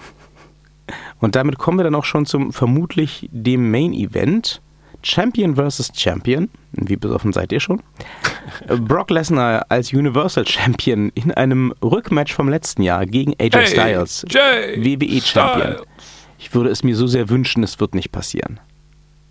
Und 1.21 1.37
damit 1.37 1.59
kommen 1.59 1.79
wir 1.79 1.85
dann 1.85 1.95
auch 1.95 2.05
schon 2.05 2.27
zum 2.27 2.53
vermutlich 2.53 3.29
dem 3.33 3.71
Main 3.71 3.93
Event. 3.93 4.61
Champion 5.03 5.57
vs. 5.57 5.93
Champion. 5.95 6.49
Wie 6.73 6.97
besoffen 6.97 7.33
seid 7.33 7.53
ihr 7.53 7.61
schon? 7.61 7.83
Brock 8.81 9.11
Lesnar 9.11 9.67
als 9.69 9.93
Universal 9.93 10.47
Champion 10.47 11.11
in 11.15 11.33
einem 11.33 11.73
Rückmatch 11.83 12.33
vom 12.33 12.49
letzten 12.49 12.83
Jahr 12.83 13.07
gegen 13.07 13.35
AJ 13.39 13.67
Styles. 13.67 14.25
Jay 14.29 14.77
WWE 14.79 15.21
Champion. 15.21 15.73
Styles. 15.73 15.87
Ich 16.39 16.55
würde 16.55 16.71
es 16.71 16.83
mir 16.83 16.97
so 16.97 17.07
sehr 17.07 17.29
wünschen, 17.29 17.63
es 17.63 17.79
wird 17.79 17.95
nicht 17.95 18.11
passieren. 18.11 18.59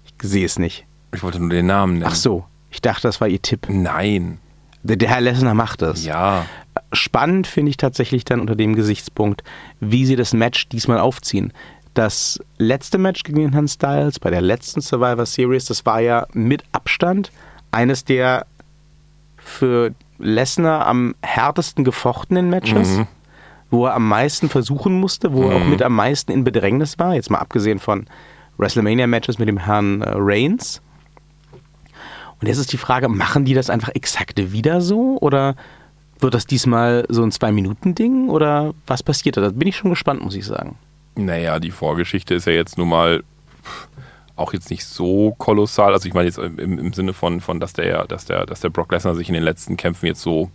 Ich 0.06 0.30
sehe 0.30 0.46
es 0.46 0.60
nicht. 0.60 0.86
Ich 1.14 1.24
wollte 1.24 1.40
nur 1.40 1.50
den 1.50 1.66
Namen 1.66 1.94
nennen. 1.96 2.06
Ach 2.08 2.16
so, 2.16 2.46
ich 2.70 2.82
dachte, 2.82 3.04
das 3.04 3.20
war 3.20 3.28
ihr 3.28 3.42
Tipp. 3.42 3.68
Nein. 3.70 4.40
Der, 4.84 4.96
der 4.96 5.10
Herr 5.10 5.22
Lesnar 5.22 5.54
macht 5.54 5.82
das. 5.82 6.06
Ja. 6.06 6.46
Spannend 6.94 7.48
finde 7.48 7.70
ich 7.70 7.78
tatsächlich 7.78 8.26
dann 8.26 8.40
unter 8.40 8.56
dem 8.56 8.76
Gesichtspunkt, 8.76 9.44
wie 9.80 10.06
sie 10.06 10.16
das 10.16 10.34
Match 10.34 10.70
diesmal 10.70 11.00
aufziehen. 11.00 11.54
Das 11.94 12.40
letzte 12.58 12.98
Match 12.98 13.24
gegen 13.24 13.40
den 13.40 13.52
Herrn 13.52 13.68
Styles 13.68 14.20
bei 14.20 14.30
der 14.30 14.42
letzten 14.42 14.82
Survivor 14.82 15.26
Series, 15.26 15.66
das 15.66 15.86
war 15.86 16.00
ja 16.00 16.26
mit 16.34 16.64
Abstand 16.72 17.32
eines 17.72 18.06
der 18.06 18.46
für 19.38 19.94
Lesnar 20.18 20.86
am 20.88 21.16
härtesten 21.22 21.84
gefochtenen 21.84 22.50
Matches, 22.50 22.90
Mhm. 22.98 23.08
wo 23.72 23.88
er 23.88 23.96
am 23.96 24.08
meisten 24.08 24.48
versuchen 24.50 25.00
musste, 25.00 25.34
wo 25.34 25.50
er 25.50 25.58
auch 25.58 25.66
mit 25.66 25.82
am 25.82 25.96
meisten 25.96 26.32
in 26.32 26.44
Bedrängnis 26.44 26.98
war, 27.00 27.16
jetzt 27.16 27.30
mal 27.32 27.40
abgesehen 27.40 27.80
von 27.80 28.06
WrestleMania-Matches 28.58 29.40
mit 29.40 29.48
dem 29.50 29.58
Herrn 29.58 30.02
äh, 30.02 30.12
Reigns. 30.16 30.82
Und 32.40 32.48
jetzt 32.48 32.58
ist 32.58 32.72
die 32.72 32.78
Frage, 32.78 33.10
machen 33.10 33.46
die 33.46 33.54
das 33.54 33.70
einfach 33.70 33.90
exakt 33.90 34.52
wieder 34.52 34.82
so 34.82 35.18
oder 35.20 35.56
wird 36.20 36.34
das 36.36 36.46
diesmal 36.46 37.06
so 37.10 37.24
ein 37.24 37.32
Zwei-Minuten-Ding 37.32 38.30
oder 38.30 38.74
was 38.88 39.04
passiert 39.04 39.38
da? 39.38 39.42
Da 39.42 39.50
bin 39.50 39.68
ich 39.68 39.76
schon 39.76 39.90
gespannt, 39.90 40.22
muss 40.24 40.36
ich 40.36 40.46
sagen. 40.46 40.78
Naja, 41.16 41.60
die 41.60 41.72
Vorgeschichte 41.72 42.34
ist 42.36 42.46
ja 42.46 42.54
jetzt 42.54 42.78
nun 42.78 42.90
mal 42.90 43.24
auch 44.36 44.54
jetzt 44.54 44.70
nicht 44.72 44.86
so 44.86 45.36
kolossal. 45.38 45.94
Also 45.94 46.08
ich 46.08 46.14
meine 46.14 46.28
jetzt 46.28 46.40
im, 46.40 46.58
im 46.80 46.94
Sinne 46.94 47.14
von, 47.14 47.42
von 47.42 47.60
dass, 47.60 47.74
der, 47.74 48.06
dass, 48.08 48.26
der, 48.26 48.46
dass 48.46 48.62
der 48.62 48.70
Brock 48.70 48.92
Lesnar 48.92 49.14
sich 49.16 49.28
in 49.28 49.34
den 49.36 49.44
letzten 49.44 49.78
Kämpfen 49.78 50.06
jetzt 50.08 50.22
so 50.22 50.50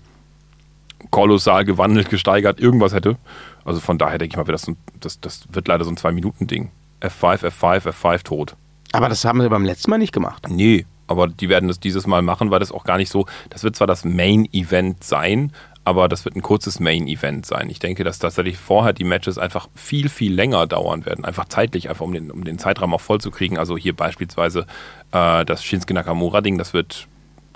kolossal 1.11 1.64
gewandelt, 1.64 2.09
gesteigert, 2.09 2.59
irgendwas 2.59 2.92
hätte. 2.95 3.16
Also 3.64 3.81
von 3.81 3.99
daher 3.99 4.19
denke 4.19 4.33
ich 4.35 4.37
mal, 4.37 4.51
das, 4.51 4.62
so 4.62 4.73
ein- 4.73 4.77
das, 5.01 5.21
das 5.21 5.47
wird 5.53 5.69
leider 5.69 5.85
so 5.85 5.90
ein 5.90 5.97
Zwei-Minuten-Ding. 5.97 6.71
F5, 7.01 7.45
F5, 7.45 7.87
F5 7.92 8.23
tot. 8.25 8.57
Aber 8.92 9.09
das 9.09 9.25
haben 9.25 9.40
sie 9.40 9.49
beim 9.49 9.64
letzten 9.64 9.90
Mal 9.90 9.99
nicht 9.99 10.12
gemacht. 10.12 10.47
Nee, 10.49 10.87
aber 11.07 11.29
die 11.29 11.49
werden 11.49 11.69
das 11.69 11.79
dieses 11.79 12.07
Mal 12.07 12.23
machen, 12.23 12.51
weil 12.51 12.61
das 12.61 12.73
auch 12.73 12.85
gar 12.85 12.97
nicht 12.97 13.11
so, 13.11 13.27
das 13.51 13.62
wird 13.62 13.77
zwar 13.77 13.87
das 13.87 14.05
Main-Event 14.05 15.05
sein, 15.05 15.53
aber 15.87 16.09
das 16.09 16.25
wird 16.25 16.35
ein 16.35 16.42
kurzes 16.42 16.81
Main-Event 16.81 17.46
sein. 17.46 17.70
Ich 17.70 17.79
denke, 17.79 18.03
dass 18.03 18.18
tatsächlich 18.18 18.59
vorher 18.59 18.92
die 18.92 19.05
Matches 19.05 19.38
einfach 19.38 19.68
viel, 19.77 20.09
viel 20.09 20.35
länger 20.35 20.66
dauern 20.66 21.07
werden. 21.07 21.25
Einfach 21.25 21.44
zeitlich, 21.44 21.88
einfach 21.88 22.05
um 22.05 22.12
den, 22.12 22.33
um 22.33 22.42
den 22.42 22.59
Zeitraum 22.59 22.92
auch 22.92 23.01
voll 23.01 23.20
zu 23.20 23.31
kriegen. 23.31 23.57
Also 23.57 23.77
hier 23.77 23.94
beispielsweise 23.94 24.66
äh, 25.12 25.44
das 25.44 25.62
Shinsuke 25.62 25.94
Nakamura-Ding, 25.94 26.59
das 26.59 26.75
wird, 26.75 27.07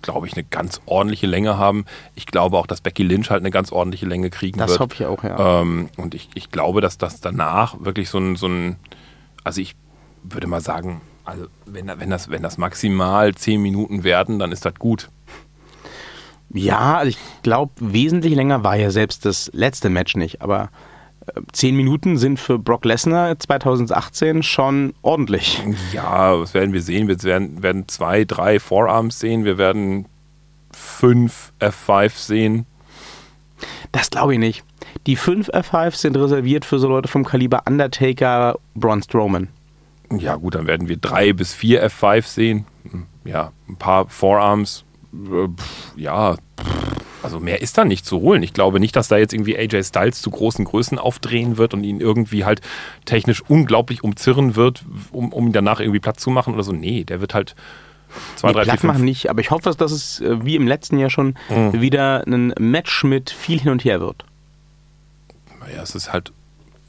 glaube 0.01 0.29
ich, 0.29 0.35
eine 0.35 0.45
ganz 0.45 0.81
ordentliche 0.87 1.27
Länge 1.27 1.59
haben. 1.59 1.87
Ich 2.15 2.25
glaube 2.25 2.57
auch, 2.57 2.69
dass 2.69 2.81
Becky 2.81 3.03
Lynch 3.03 3.31
halt 3.31 3.41
eine 3.43 3.51
ganz 3.51 3.73
ordentliche 3.73 4.07
Länge 4.07 4.31
kriegen 4.31 4.61
Das 4.61 4.71
wird. 4.71 4.79
hoffe 4.81 4.95
ich 4.95 5.07
auch, 5.07 5.25
ja. 5.25 5.63
Ähm, 5.63 5.89
und 5.97 6.15
ich, 6.15 6.29
ich 6.35 6.53
glaube, 6.53 6.81
dass 6.81 6.99
das 6.99 7.21
danach 7.21 7.81
wirklich 7.81 8.11
so 8.11 8.19
ein, 8.19 8.37
so 8.37 8.47
ein, 8.47 8.77
also 9.43 9.61
ich 9.61 9.75
würde 10.23 10.47
mal 10.47 10.61
sagen, 10.61 11.01
also 11.25 11.47
wenn, 11.67 11.89
wenn, 11.89 12.11
das, 12.11 12.31
wenn 12.31 12.45
das 12.45 12.59
maximal 12.59 13.35
zehn 13.35 13.61
Minuten 13.61 14.05
werden, 14.05 14.39
dann 14.39 14.53
ist 14.53 14.65
das 14.65 14.75
gut. 14.75 15.11
Ja, 16.53 16.99
also 16.99 17.11
ich 17.11 17.19
glaube, 17.43 17.73
wesentlich 17.79 18.35
länger 18.35 18.65
war 18.65 18.77
ja 18.77 18.91
selbst 18.91 19.25
das 19.25 19.51
letzte 19.55 19.89
Match 19.89 20.17
nicht, 20.17 20.43
aber 20.43 20.71
äh, 21.27 21.41
zehn 21.53 21.77
Minuten 21.77 22.17
sind 22.17 22.41
für 22.41 22.59
Brock 22.59 22.85
Lesnar 22.85 23.39
2018 23.39 24.43
schon 24.43 24.95
ordentlich. 25.03 25.63
Ja, 25.93 26.39
was 26.41 26.53
werden 26.55 26.73
wir 26.73 26.83
sehen? 26.83 27.07
Wir 27.09 27.23
werden, 27.23 27.63
werden 27.63 27.87
zwei, 27.89 28.25
drei 28.25 28.59
Forearms 28.59 29.21
sehen, 29.21 29.45
wir 29.45 29.59
werden 29.59 30.07
fünf 30.73 31.53
F5 31.61 32.11
sehen. 32.17 32.67
Das 33.93 34.11
glaube 34.11 34.33
ich 34.35 34.39
nicht. 34.39 34.65
Die 35.07 35.17
5 35.17 35.51
F5s 35.51 35.97
sind 35.97 36.17
reserviert 36.17 36.65
für 36.65 36.79
so 36.79 36.89
Leute 36.89 37.09
vom 37.09 37.25
Kaliber 37.25 37.63
Undertaker, 37.69 38.57
Braun 38.75 39.03
Strowman. 39.03 39.49
Ja, 40.13 40.37
gut, 40.37 40.55
dann 40.57 40.67
werden 40.67 40.89
wir 40.89 40.97
drei 40.97 41.33
bis 41.33 41.55
vier 41.55 41.87
F5 41.89 42.23
sehen. 42.27 42.67
Hm, 42.91 43.07
Ja, 43.25 43.53
ein 43.69 43.77
paar 43.77 44.09
Forearms. 44.09 44.85
Äh, 45.13 45.49
pff, 45.49 45.93
Ja, 45.97 46.37
also 47.23 47.39
mehr 47.39 47.61
ist 47.61 47.77
da 47.77 47.85
nicht 47.85 48.07
zu 48.07 48.21
holen. 48.21 48.43
Ich 48.43 48.53
glaube 48.55 48.81
nicht, 48.81 48.97
dass 48.97 49.09
da 49.09 49.19
jetzt 49.19 49.35
irgendwie 49.35 49.57
AJ 49.59 49.85
Styles 49.85 50.23
zu 50.23 50.31
großen 50.31 50.65
Größen 50.65 50.99
aufdrehen 50.99 51.59
wird 51.59 51.75
und 51.75 51.85
ihn 51.85 52.01
irgendwie 52.01 52.45
halt 52.47 52.63
technisch 53.05 53.43
unglaublich 53.47 54.03
umzirren 54.03 54.57
wird, 54.57 54.85
um, 55.13 55.33
um 55.33 55.49
ihn 55.49 55.53
danach 55.53 55.81
irgendwie 55.81 56.01
platt 56.01 56.19
zu 56.19 56.31
machen 56.31 56.55
oder 56.55 56.63
so. 56.63 56.73
Nee, 56.73 57.05
der 57.05 57.21
wird 57.21 57.35
halt 57.35 57.55
zwei, 58.37 58.49
Nee, 58.49 58.55
drei, 58.55 58.63
vier, 58.63 58.71
platt 58.73 58.81
fünf. 58.81 58.93
machen 58.95 59.05
nicht, 59.05 59.29
aber 59.29 59.41
ich 59.43 59.51
hoffe, 59.51 59.75
dass 59.77 59.93
es 59.93 60.21
äh, 60.21 60.45
wie 60.45 60.57
im 60.57 60.67
letzten 60.67 60.99
Jahr 60.99 61.11
schon 61.11 61.35
Mhm. 61.51 61.81
wieder 61.81 62.25
ein 62.27 62.55
Match 62.59 63.05
mit 63.05 63.29
viel 63.31 63.61
hin 63.61 63.71
und 63.73 63.85
her 63.85 64.01
wird. 64.01 64.25
Ja, 65.75 65.83
es 65.83 65.95
ist 65.95 66.13
halt 66.13 66.33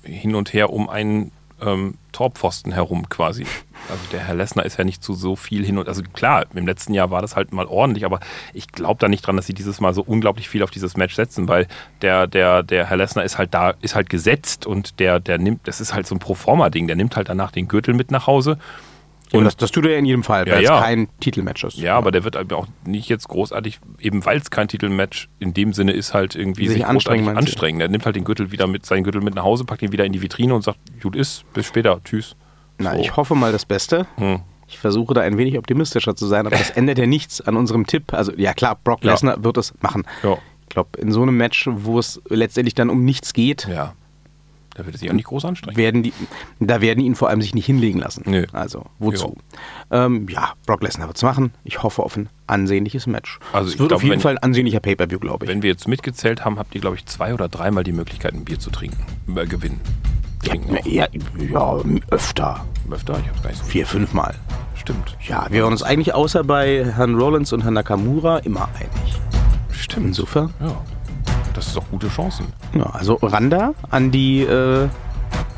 hin 0.04 0.34
und 0.34 0.54
her 0.54 0.72
um 0.72 0.90
einen 0.90 1.32
ähm, 1.62 1.96
Torpfosten 2.14 2.72
herum 2.72 3.10
quasi. 3.10 3.46
Also 3.92 4.04
der 4.12 4.22
Herr 4.22 4.36
Lessner 4.36 4.66
ist 4.66 4.78
ja 4.78 4.84
nicht 4.84 5.04
zu 5.04 5.14
so 5.14 5.36
viel 5.36 5.66
hin 5.66 5.78
und 5.78 5.88
also 5.88 6.02
klar, 6.14 6.46
im 6.54 6.66
letzten 6.66 6.94
Jahr 6.94 7.12
war 7.12 7.22
das 7.22 7.36
halt 7.36 7.52
mal 7.54 7.66
ordentlich, 7.66 8.06
aber 8.06 8.20
ich 8.54 8.68
glaube 8.70 9.00
da 9.00 9.08
nicht 9.08 9.28
dran, 9.28 9.36
dass 9.36 9.46
sie 9.46 9.54
dieses 9.54 9.80
Mal 9.82 9.94
so 9.94 10.02
unglaublich 10.02 10.50
viel 10.50 10.64
auf 10.64 10.72
dieses 10.72 10.98
Match 10.98 11.16
setzen, 11.16 11.48
weil 11.48 11.68
der 12.02 12.28
der 12.28 12.64
der 12.64 12.88
Herr 12.90 12.98
Lessner 12.98 13.24
ist 13.24 13.38
halt 13.38 13.54
da 13.54 13.74
ist 13.82 13.96
halt 13.96 14.10
gesetzt 14.10 14.66
und 14.66 15.00
der 15.00 15.20
der 15.20 15.38
nimmt, 15.38 15.68
das 15.68 15.82
ist 15.82 15.94
halt 15.94 16.08
so 16.08 16.16
ein 16.16 16.20
Proforma 16.20 16.70
Ding, 16.70 16.88
der 16.88 16.96
nimmt 16.96 17.16
halt 17.16 17.30
danach 17.30 17.52
den 17.52 17.68
Gürtel 17.68 17.94
mit 17.94 18.12
nach 18.12 18.28
Hause. 18.28 18.58
Und 19.34 19.46
das, 19.46 19.56
das 19.56 19.72
tut 19.72 19.86
er 19.86 19.98
in 19.98 20.06
jedem 20.06 20.24
Fall, 20.24 20.48
Ja, 20.48 20.56
weil 20.56 20.64
ja. 20.64 20.78
es 20.78 20.84
kein 20.84 21.08
Titelmatch 21.20 21.64
ist. 21.64 21.78
Ja, 21.78 21.96
aber 21.98 22.12
der 22.12 22.24
wird 22.24 22.36
aber 22.36 22.58
auch 22.58 22.68
nicht 22.86 23.08
jetzt 23.08 23.28
großartig, 23.30 23.80
eben 24.00 24.26
weil 24.26 24.38
es 24.38 24.52
kein 24.52 24.68
Titelmatch 24.68 25.30
in 25.40 25.54
dem 25.54 25.74
Sinne 25.74 25.94
ist, 25.94 26.14
halt 26.14 26.36
irgendwie 26.36 26.68
Sich 26.68 26.78
sich, 26.78 26.86
anstrengen, 26.86 27.38
anstrengen. 27.38 27.80
Der 27.80 27.88
nimmt 27.88 28.06
halt 28.06 28.16
den 28.16 28.26
Gürtel 28.26 28.52
wieder 28.52 28.68
mit, 28.68 28.86
seinen 28.86 29.04
Gürtel 29.04 29.22
mit 29.22 29.36
nach 29.36 29.44
Hause, 29.44 29.64
packt 29.64 29.82
ihn 29.84 29.92
wieder 29.92 30.06
in 30.06 30.12
die 30.12 30.22
Vitrine 30.22 30.54
und 30.54 30.64
sagt, 30.64 30.80
gut 31.02 31.16
ist, 31.16 31.46
bis 31.54 31.66
später, 31.66 32.04
tüss. 32.04 32.36
Na, 32.82 32.94
So. 32.96 33.00
ich 33.02 33.16
hoffe 33.16 33.36
mal 33.36 33.52
das 33.52 33.66
Beste. 33.66 34.06
Hm. 34.18 34.40
Ich 34.68 34.78
versuche 34.80 35.14
da 35.14 35.22
ein 35.22 35.38
wenig 35.38 35.58
optimistischer 35.58 36.16
zu 36.16 36.28
sein, 36.28 36.48
aber 36.48 36.56
das 36.56 36.70
ändert 36.72 36.98
ja 36.98 37.06
nichts 37.06 37.42
an 37.42 37.58
unserem 37.58 37.86
Tipp. 37.88 38.14
Also 38.14 38.32
ja 38.38 38.54
klar, 38.54 38.78
Brock 38.84 39.04
Ja. 39.04 39.12
Lesnar 39.12 39.44
wird 39.44 39.58
es 39.58 39.74
machen. 39.82 40.04
Ja. 40.24 40.38
Ich 40.64 40.70
glaube, 40.70 40.98
in 41.00 41.12
so 41.12 41.22
einem 41.22 41.36
Match, 41.36 41.68
wo 41.70 42.00
es 42.00 42.22
letztendlich 42.30 42.74
dann 42.76 42.90
um 42.90 43.04
nichts 43.04 43.34
geht, 43.34 43.68
Ja. 43.70 43.94
Da 44.74 44.86
wird 44.86 44.96
es 44.96 45.02
sich 45.02 45.10
auch 45.10 45.14
nicht 45.14 45.26
groß 45.28 45.44
anstrengen. 45.44 45.76
werden 45.76 46.02
die, 46.02 46.14
da 46.62 46.80
werden 46.80 47.04
ihn 47.04 47.16
vor 47.16 47.28
allem 47.28 47.42
sich 47.42 47.54
nicht 47.54 47.66
hinlegen 47.66 48.00
lassen. 48.00 48.24
Nö. 48.26 48.46
Also, 48.54 48.86
wozu? 49.00 49.36
Ähm, 49.92 50.28
ja, 50.30 50.54
Brock 50.66 50.82
Lesnar 50.82 51.08
wird's 51.10 51.24
machen. 51.24 51.52
Ich 51.66 51.84
hoffe 51.84 52.02
auf 52.02 52.16
ein 52.16 52.30
ansehnliches 52.48 53.06
Match. 53.06 53.40
Also 53.52 53.68
es 53.68 53.74
ich 53.74 53.80
wird 53.82 53.90
glaub, 53.90 53.98
auf 53.98 54.04
jeden 54.04 54.14
wenn- 54.14 54.20
Fall 54.22 54.36
ein 54.38 54.44
ansehnlicher 54.44 54.80
Pay-Per-View, 54.80 55.20
glaube 55.20 55.44
ich. 55.44 55.52
Wenn 55.52 55.62
wir 55.62 55.70
jetzt 55.72 55.90
mitgezählt 55.90 56.46
haben, 56.46 56.58
habt 56.58 56.74
ihr, 56.74 56.80
glaube 56.80 56.96
ich, 56.96 57.06
zwei 57.06 57.34
oder 57.34 57.50
dreimal 57.50 57.84
die 57.84 57.92
Möglichkeit, 57.92 58.34
ein 58.34 58.46
Bier 58.46 58.60
zu 58.60 58.70
trinken. 58.70 59.06
Äh, 59.36 59.46
gewinnen. 59.46 59.82
Auch. 60.50 60.86
ja, 60.86 61.06
ja, 61.38 61.76
öfter. 62.10 62.66
Öfter? 62.90 63.20
Ich 63.20 63.28
hab's 63.30 63.42
gar 63.42 63.50
nicht 63.50 63.60
so 63.60 63.66
Vier, 63.66 63.86
fünfmal. 63.86 64.34
Stimmt. 64.76 65.16
Ja, 65.28 65.46
wir 65.50 65.64
waren 65.64 65.72
uns 65.74 65.84
eigentlich 65.84 66.14
außer 66.14 66.44
bei 66.44 66.84
Herrn 66.96 67.16
Rollins 67.16 67.54
und 67.54 67.62
Herrn 67.64 67.76
Nakamura 67.76 68.40
immer 68.40 68.68
einig. 68.76 69.20
Stimmt. 69.72 70.08
Insofern, 70.08 70.54
Ja. 70.60 70.72
Das 71.54 71.68
ist 71.68 71.76
doch 71.76 71.84
gute 71.92 72.08
Chancen. 72.08 72.46
ja, 72.74 72.84
also 72.94 73.16
Randa 73.22 73.74
an 73.90 74.10
die, 74.10 74.42
äh, 74.44 74.88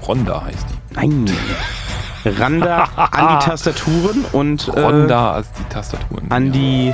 Ronda 0.07 0.43
heißt 0.43 0.65
die. 0.69 0.95
nein, 0.95 1.31
Randa 2.25 2.85
an 2.95 3.37
die 3.39 3.45
Tastaturen 3.45 4.25
und 4.31 4.67
äh, 4.69 4.79
Ronda 4.79 5.33
als 5.33 5.51
die 5.53 5.63
Tastaturen. 5.73 6.31
an 6.31 6.47
Ja. 6.47 6.51
die 6.51 6.93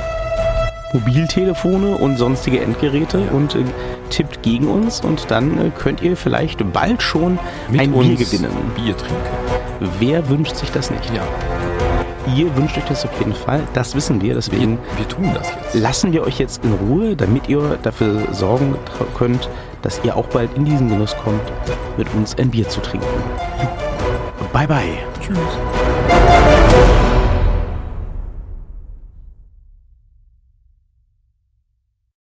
Mobiltelefone 0.92 1.96
und 1.96 2.16
sonstige 2.16 2.60
Endgeräte 2.60 3.18
und 3.32 3.54
äh, 3.54 3.58
tippt 4.10 4.42
gegen 4.42 4.68
uns 4.68 5.00
und 5.00 5.30
dann 5.30 5.58
äh, 5.58 5.70
könnt 5.78 6.02
ihr 6.02 6.16
vielleicht 6.16 6.72
bald 6.72 7.02
schon 7.02 7.38
Mit 7.70 7.80
ein 7.80 7.92
Bier 7.92 8.16
gewinnen. 8.16 8.50
Bier 8.74 8.96
trinken. 8.96 9.24
Wer 9.98 10.28
wünscht 10.28 10.56
sich 10.56 10.70
das 10.72 10.90
nicht? 10.90 11.04
Ja. 11.14 11.22
Ihr 12.36 12.54
wünscht 12.56 12.76
euch 12.76 12.84
das 12.84 13.04
auf 13.04 13.18
jeden 13.18 13.34
Fall, 13.34 13.62
das 13.72 13.94
wissen 13.94 14.20
wir, 14.20 14.34
deswegen 14.34 14.78
Wir 14.96 15.08
tun 15.08 15.30
das 15.34 15.48
jetzt. 15.50 15.74
lassen 15.74 16.12
wir 16.12 16.22
euch 16.22 16.38
jetzt 16.38 16.62
in 16.64 16.72
Ruhe, 16.74 17.16
damit 17.16 17.48
ihr 17.48 17.78
dafür 17.82 18.28
sorgen 18.32 18.76
könnt, 19.16 19.48
dass 19.82 20.00
ihr 20.04 20.14
auch 20.14 20.26
bald 20.26 20.50
in 20.54 20.64
diesen 20.64 20.88
Genuss 20.88 21.16
kommt, 21.24 21.40
mit 21.96 22.06
uns 22.14 22.36
ein 22.36 22.50
Bier 22.50 22.68
zu 22.68 22.80
trinken. 22.80 23.06
Bye 24.52 24.66
bye. 24.66 24.98
Tschüss. 25.20 25.38